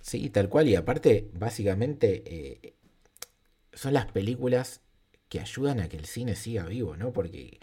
[0.00, 0.66] Sí, tal cual.
[0.66, 2.74] Y aparte, básicamente, eh,
[3.74, 4.80] son las películas
[5.28, 7.12] que ayudan a que el cine siga vivo, ¿no?
[7.12, 7.60] Porque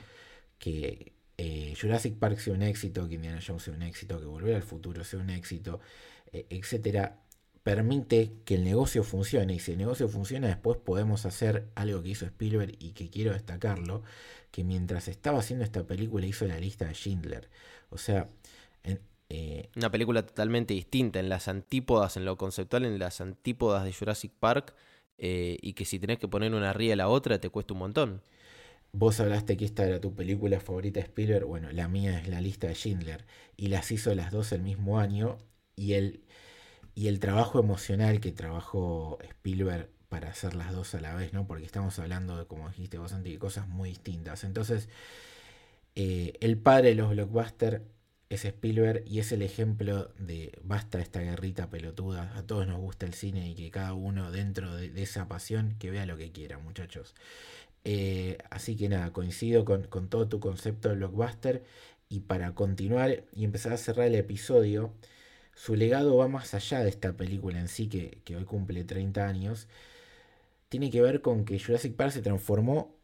[0.60, 4.56] que eh, Jurassic Park sea un éxito, que Indiana Jones sea un éxito, que Volver
[4.56, 5.80] al Futuro sea un éxito,
[6.32, 7.24] etcétera,
[7.64, 9.54] permite que el negocio funcione.
[9.54, 13.34] Y si el negocio funciona, después podemos hacer algo que hizo Spielberg y que quiero
[13.34, 14.04] destacarlo,
[14.52, 17.50] que mientras estaba haciendo esta película hizo la lista de Schindler.
[17.90, 18.30] O sea,
[19.30, 23.94] eh, una película totalmente distinta, en las antípodas, en lo conceptual, en las antípodas de
[23.94, 24.74] Jurassic Park,
[25.22, 28.22] y que si tenés que poner una arriba a la otra te cuesta un montón.
[28.94, 32.68] Vos hablaste que esta era tu película favorita Spielberg, bueno, la mía es la lista
[32.68, 33.26] de Schindler,
[33.56, 35.38] y las hizo las dos el mismo año,
[35.80, 36.24] y el,
[36.96, 41.48] y el trabajo emocional que trabajó Spielberg para hacer las dos a la vez, ¿no?
[41.48, 44.44] Porque estamos hablando de, como dijiste vos, de cosas muy distintas.
[44.44, 44.90] Entonces,
[45.96, 47.82] eh, el padre de los blockbusters
[48.30, 53.06] es Spielberg y es el ejemplo de basta esta guerrita pelotuda, a todos nos gusta
[53.06, 56.60] el cine y que cada uno dentro de, esa pasión que vea lo que quiera,
[56.60, 57.16] muchachos.
[57.86, 61.64] Eh, así que nada, coincido con, todo tu concepto de blockbuster.
[62.10, 64.94] Y para continuar y empezar a cerrar el episodio,
[65.60, 69.68] su legado va más allá de esta película en sí, que, hoy cumple 30 años.
[70.70, 72.96] Tiene que ver con que Jurassic Park se transformó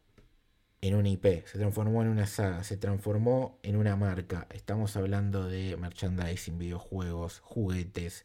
[0.80, 4.46] en una IP, se transformó en una saga, se transformó en una marca.
[4.48, 8.24] Estamos hablando de merchandising, videojuegos, juguetes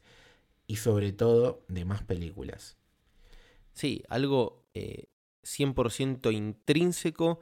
[0.65, 2.77] y sobre todo de más películas.
[3.73, 5.09] Sí, algo eh,
[5.43, 7.41] 100% intrínseco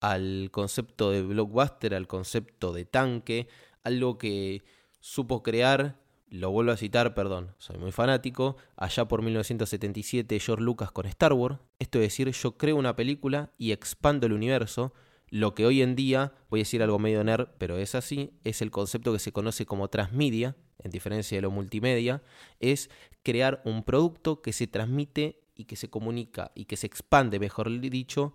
[0.00, 3.48] al concepto de blockbuster, al concepto de tanque,
[3.84, 4.62] algo que
[5.00, 10.90] supo crear, lo vuelvo a citar, perdón, soy muy fanático, allá por 1977 George Lucas
[10.90, 14.92] con Star Wars, esto es decir, yo creo una película y expando el universo,
[15.28, 18.62] lo que hoy en día, voy a decir algo medio nerd, pero es así, es
[18.62, 22.22] el concepto que se conoce como transmedia, en diferencia de lo multimedia,
[22.60, 22.90] es
[23.22, 27.80] crear un producto que se transmite y que se comunica y que se expande, mejor
[27.80, 28.34] dicho,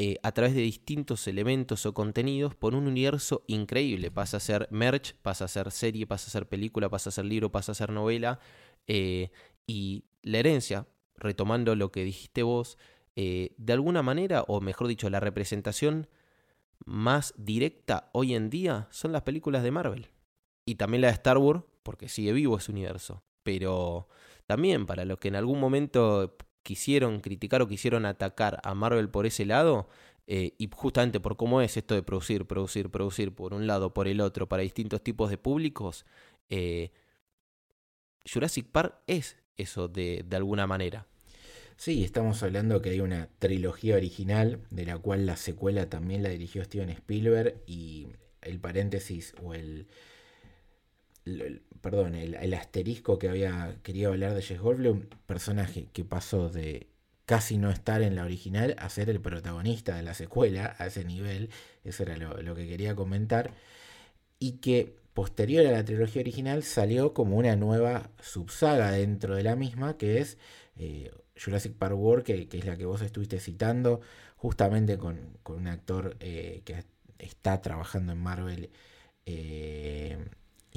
[0.00, 4.12] eh, a través de distintos elementos o contenidos por un universo increíble.
[4.12, 7.24] Pasa a ser merch, pasa a ser serie, pasa a ser película, pasa a ser
[7.24, 8.38] libro, pasa a ser novela.
[8.86, 9.30] Eh,
[9.66, 10.86] y la herencia,
[11.16, 12.78] retomando lo que dijiste vos,
[13.16, 16.08] eh, de alguna manera, o mejor dicho, la representación
[16.84, 20.12] más directa hoy en día son las películas de Marvel.
[20.64, 23.24] Y también la de Star Wars, porque sigue vivo ese universo.
[23.42, 24.08] Pero
[24.46, 26.36] también para los que en algún momento
[26.68, 29.88] quisieron criticar o quisieron atacar a Marvel por ese lado,
[30.26, 34.06] eh, y justamente por cómo es esto de producir, producir, producir por un lado, por
[34.06, 36.04] el otro, para distintos tipos de públicos,
[36.50, 36.90] eh,
[38.30, 41.06] Jurassic Park es eso de, alguna manera.
[41.78, 46.28] Sí, estamos hablando que hay una trilogía original, de la cual la secuela también la
[46.28, 48.08] dirigió Steven Spielberg y
[48.42, 49.86] el paréntesis o el,
[51.80, 56.88] perdón, el, asterisco que había querido hablar de Jeff Goldblum, personaje que pasó de
[57.26, 61.04] casi no estar en la original a ser el protagonista de la secuela a ese
[61.04, 61.50] nivel,
[61.84, 63.52] eso era lo, que quería comentar,
[64.38, 69.56] y que posterior a la trilogía original salió como una nueva subsaga dentro de la
[69.56, 70.38] misma, que es
[70.76, 71.10] eh,
[71.42, 74.00] Jurassic Park World, que, es la que vos estuviste citando,
[74.36, 76.84] justamente con, un actor eh, que
[77.18, 78.70] está trabajando en Marvel
[79.26, 80.18] eh,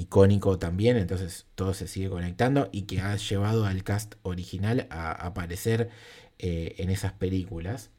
[0.02, 5.12] icónico también, entonces todo se sigue conectando y que ha llevado al cast original a
[5.12, 5.90] aparecer
[6.38, 7.90] eh, en esas películas.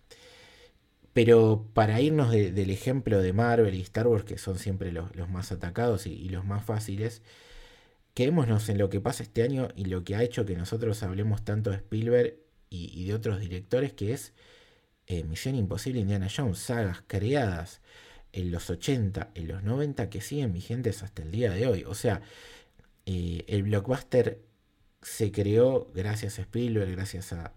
[1.13, 5.51] Pero para irnos del ejemplo de Marvel y Star Wars, que son siempre los, más
[5.51, 7.21] atacados y, los más fáciles,
[8.15, 11.43] quedémonos en lo que pasa este año y lo que ha hecho que nosotros hablemos
[11.45, 12.37] tanto de Spielberg
[12.69, 14.33] y, de otros directores, que es
[15.07, 17.81] eh, Misión Imposible Indiana Jones, sagas creadas
[18.33, 21.83] en los 80, en los 90, que siguen vigentes hasta el día de hoy.
[21.85, 22.21] O sea,
[23.05, 24.41] eh, el blockbuster
[25.01, 27.53] se creó gracias a Spielberg, gracias a,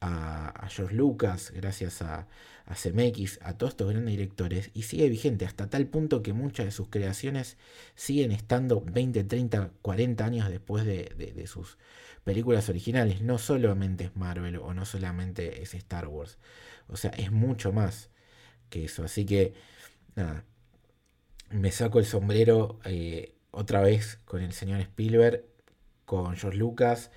[0.00, 2.28] a, George Lucas, gracias a,
[2.66, 6.66] a CMX, a todos estos grandes directores, y sigue vigente hasta tal punto que muchas
[6.66, 7.56] de sus creaciones
[7.94, 11.78] siguen estando 20, 30, 40 años después de, sus
[12.24, 13.22] películas originales.
[13.22, 16.38] No solamente es Marvel o no solamente es Star Wars.
[16.88, 18.10] O sea, es mucho más
[18.70, 19.04] que eso.
[19.04, 19.54] Así que,
[20.16, 20.44] nada,
[21.50, 25.44] me saco el sombrero eh, otra vez con el señor Spielberg,
[26.04, 27.10] con George Lucas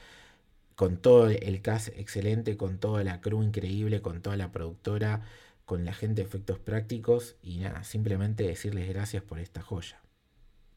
[0.75, 5.21] con todo el cast excelente, con toda la crew increíble, con toda la productora,
[5.65, 10.01] con la gente de efectos prácticos y nada, simplemente decirles gracias por esta joya.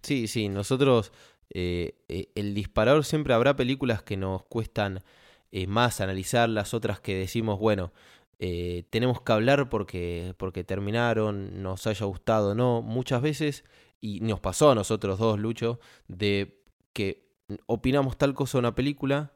[0.03, 1.13] Sí, sí, nosotros,
[1.51, 5.03] eh, eh, el disparador siempre habrá películas que nos cuestan
[5.51, 7.93] eh, más analizar, las otras que decimos, bueno,
[8.39, 13.65] tenemos que hablar porque, porque terminaron, nos haya gustado o no, muchas veces,
[14.01, 16.63] y nos pasó a nosotros dos, Lucho, de
[16.93, 17.29] que
[17.67, 19.33] opinamos tal cosa una película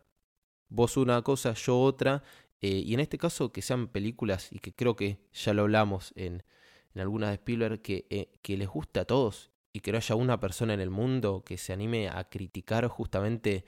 [0.72, 2.22] vos una cosa, yo otra,
[2.60, 6.12] eh, y en este caso que sean películas, y que creo que ya lo hablamos
[6.16, 6.44] en,
[6.94, 10.14] en algunas de Spielberg, que, eh, que les guste a todos, y que no haya
[10.14, 13.64] una persona en el mundo que se anime a criticar justamente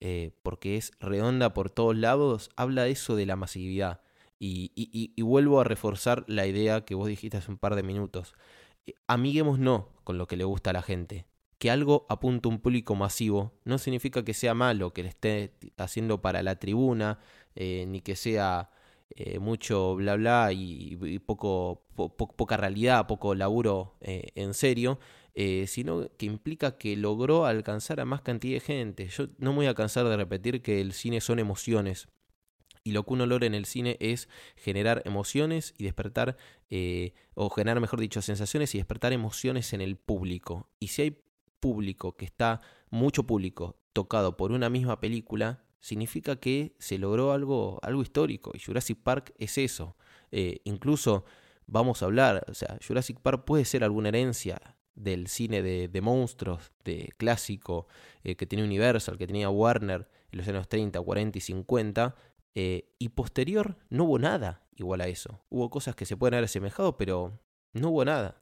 [0.00, 4.00] eh, porque es redonda por todos lados, habla de eso de la masividad.
[4.46, 4.72] Y,
[5.16, 8.34] y, vuelvo a reforzar la idea que vos dijiste hace un par de minutos.
[9.06, 11.26] Amiguemos no con lo que le gusta a la gente
[11.64, 15.54] que algo apunta a un público masivo no significa que sea malo que le esté
[15.78, 17.20] haciendo para la tribuna,
[17.54, 18.70] eh, ni que sea
[19.08, 24.98] eh, mucho bla bla y, poco, poca realidad, poco laburo eh, en serio,
[25.66, 29.08] sino que implica que logró alcanzar a más cantidad de gente.
[29.08, 32.08] Yo no me voy a cansar de repetir que el cine son emociones.
[32.84, 36.36] Y lo que uno logra en el cine es generar emociones y despertar,
[37.34, 40.68] o generar, mejor dicho, sensaciones y despertar emociones en el público.
[40.78, 41.24] Y si hay
[41.60, 42.60] público, que está
[42.90, 48.52] mucho público tocado por una misma película, significa que se logró algo, algo histórico.
[48.54, 49.96] Y Jurassic Park es eso.
[50.30, 51.24] Eh, incluso
[51.66, 56.72] vamos a hablar, o sea, Jurassic Park puede ser alguna herencia del cine de, monstruos,
[56.84, 57.86] de clásico,
[58.22, 62.14] eh, que tenía Universal, que tenía Warner en los años 30, 40 y 50.
[62.54, 65.44] Eh, y posterior no hubo nada igual a eso.
[65.48, 67.40] Hubo cosas que se pueden haber asemejado, pero
[67.72, 68.40] no hubo nada.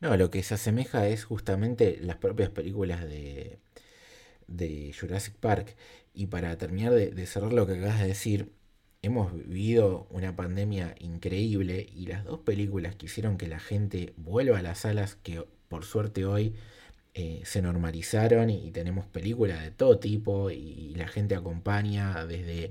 [0.00, 3.58] No, lo que se asemeja es justamente las propias películas de,
[4.46, 5.76] de Jurassic Park.
[6.12, 8.52] Y para terminar de, cerrar lo que acabas de decir,
[9.02, 14.58] hemos vivido una pandemia increíble y las dos películas que hicieron que la gente vuelva
[14.58, 16.54] a las salas, que por suerte hoy
[17.14, 22.70] eh, se normalizaron y, tenemos películas de todo tipo y, la gente acompaña desde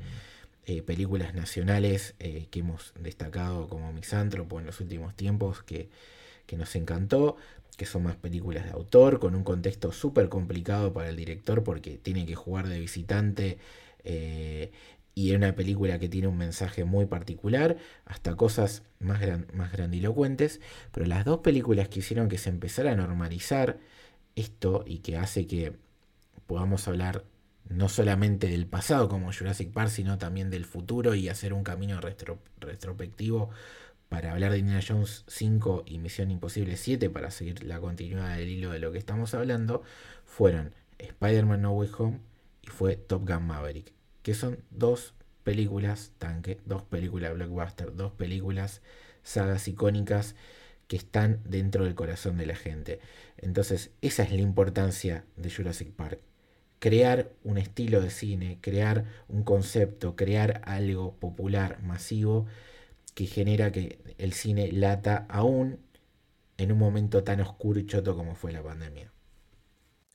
[0.65, 5.89] eh, películas nacionales eh, que hemos destacado como Misántropo en los últimos tiempos, que
[6.45, 7.37] que nos encantó,
[7.77, 11.97] que son más películas de autor, con un contexto súper complicado para el director porque
[11.97, 13.57] tiene que jugar de visitante
[14.03, 14.71] eh,
[15.13, 19.21] y es una película que tiene un mensaje muy particular, hasta cosas más,
[19.53, 20.61] más grandilocuentes,
[20.91, 23.79] pero las dos películas que hicieron que se empezara a normalizar
[24.35, 25.73] esto y que hace que
[26.47, 27.23] podamos hablar
[27.69, 31.99] no solamente del pasado como Jurassic Park, sino también del futuro y hacer un camino
[31.99, 33.49] retrospectivo
[34.09, 38.49] para hablar de Indiana Jones 5 y Misión Imposible 7, para seguir la continuidad del
[38.49, 39.83] hilo de lo que estamos hablando,
[40.25, 42.19] fueron Spider-Man No Way Home
[42.61, 45.13] y fue Top Gun Maverick, que son dos
[45.43, 48.81] películas tanque, dos películas blockbuster, dos películas
[49.23, 50.35] sagas icónicas
[50.87, 52.99] que están dentro del corazón de la gente.
[53.37, 56.19] Entonces, esa es la importancia de Jurassic Park,
[56.79, 62.45] crear un estilo de cine, crear un concepto, crear algo popular, masivo,
[63.13, 65.79] que genera que el cine lata aún
[66.57, 69.11] en un momento tan oscuro y choto como fue la pandemia.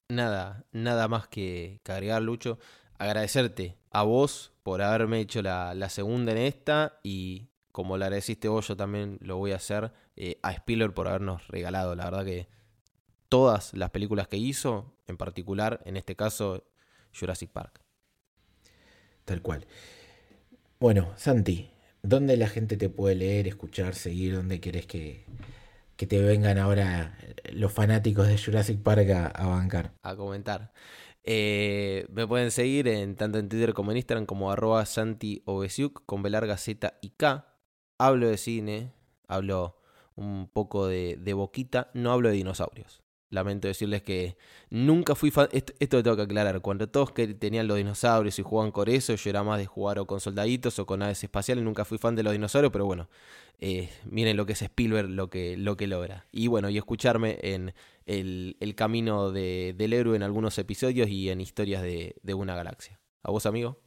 [0.08, 2.58] Nada, nada más que, agregar, Lucho.
[2.98, 8.68] Agradecerte a vos por haberme hecho la, segunda en esta y como le agradeciste vos,
[8.68, 11.94] yo también lo voy a hacer eh, a Spiller por habernos regalado.
[11.94, 12.48] La verdad que
[13.30, 16.64] todas las películas que hizo, en particular, en este caso,
[17.18, 17.80] Jurassic Park.
[19.24, 19.66] Tal cual.
[20.80, 21.70] Bueno, Santi,
[22.02, 24.34] ¿dónde la gente te puede leer, escuchar, seguir?
[24.34, 25.24] ¿Dónde querés que,
[25.96, 27.16] que te vengan ahora
[27.52, 29.92] los fanáticos de Jurassic Park a, bancar?
[30.02, 30.72] A comentar.
[31.22, 35.44] Eh, me pueden seguir en tanto en Twitter como en Instagram como arroba Santi
[36.04, 37.46] con B larga Z y K.
[37.98, 38.92] Hablo de cine,
[39.28, 39.76] hablo
[40.16, 43.02] un poco de, de boquita, no hablo de dinosaurios.
[43.30, 44.36] Lamento decirles que
[44.70, 45.48] nunca fui fan.
[45.52, 46.60] Esto, lo tengo que aclarar.
[46.60, 50.00] Cuando todos que tenían los dinosaurios y jugaban con eso, yo era más de jugar
[50.00, 51.62] o con soldaditos o con naves espaciales.
[51.64, 53.08] Nunca fui fan de los dinosaurios, pero bueno,
[53.60, 56.26] eh, miren lo que es Spielberg, lo que, lo que logra.
[56.32, 57.72] Y bueno, y escucharme en
[58.06, 62.98] el, camino del héroe en algunos episodios y en historias de, de una galaxia.
[63.22, 63.78] ¿A vos, amigo?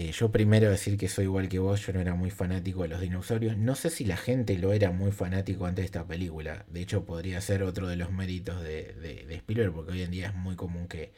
[0.00, 2.88] Eh, yo primero decir que soy igual que vos, yo no era muy fanático de
[2.88, 3.56] los dinosaurios.
[3.56, 6.64] No sé si la gente lo era muy fanático antes de esta película.
[6.68, 8.92] De hecho, podría ser otro de los méritos de,
[9.26, 11.12] de, Spielberg, porque hoy en día es muy común que,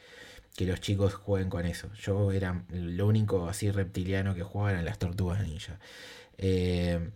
[0.57, 1.93] los chicos jueguen con eso.
[1.93, 5.79] Yo era lo único así reptiliano que jugaba eran las tortugas ninja.
[6.39, 7.11] Eh,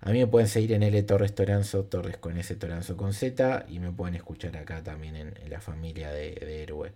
[0.00, 3.64] a mí me pueden seguir en L Torres Toranzo, Torres con S Toranzo con Z,
[3.70, 6.92] y me pueden escuchar acá también en, la familia de, de Héroe.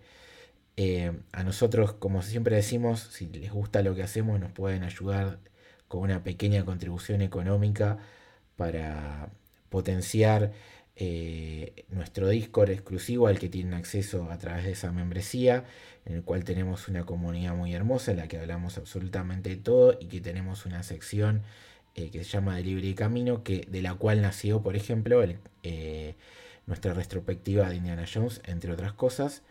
[0.77, 5.39] Eh, a nosotros, como siempre decimos, si les gusta lo que hacemos, nos pueden ayudar
[5.87, 7.97] con una pequeña contribución económica
[8.55, 9.29] para
[9.69, 10.53] potenciar
[10.95, 15.65] eh, nuestro Discord exclusivo al que tienen acceso a través de esa membresía,
[16.05, 19.97] en el cual tenemos una comunidad muy hermosa en la que hablamos absolutamente de todo
[19.99, 21.43] y que tenemos una sección
[21.95, 25.23] eh, que se llama de Libre Camino, que, de la cual nació, por ejemplo,
[26.65, 29.43] nuestra retrospectiva de Indiana Jones, entre otras cosas.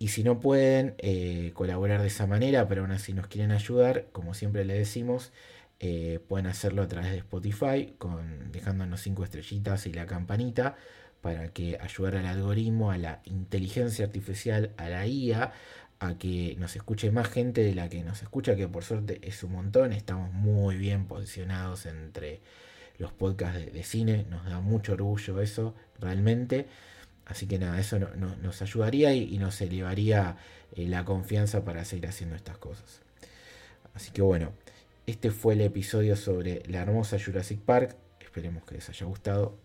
[0.00, 4.06] Y si no pueden eh, colaborar de esa manera, pero aún así nos quieren ayudar,
[4.12, 5.32] como siempre le decimos,
[5.80, 10.76] eh, pueden hacerlo a través de Spotify, con, dejándonos cinco estrellitas y la campanita,
[11.20, 15.52] para que ayudar al algoritmo, a la inteligencia artificial, a la IA,
[16.00, 19.42] a que nos escuche más gente de la que nos escucha, que por suerte es
[19.42, 22.40] un montón, estamos muy bien posicionados entre
[22.98, 26.66] los podcasts de cine, nos da mucho orgullo eso, realmente.
[27.28, 30.36] Así que nada, eso nos ayudaría y, nos elevaría
[30.74, 33.02] eh, la confianza para seguir haciendo estas cosas.
[33.94, 34.52] Así que bueno,
[35.06, 37.96] este fue el episodio sobre la hermosa Jurassic Park.
[38.20, 39.56] Esperemos que les haya gustado.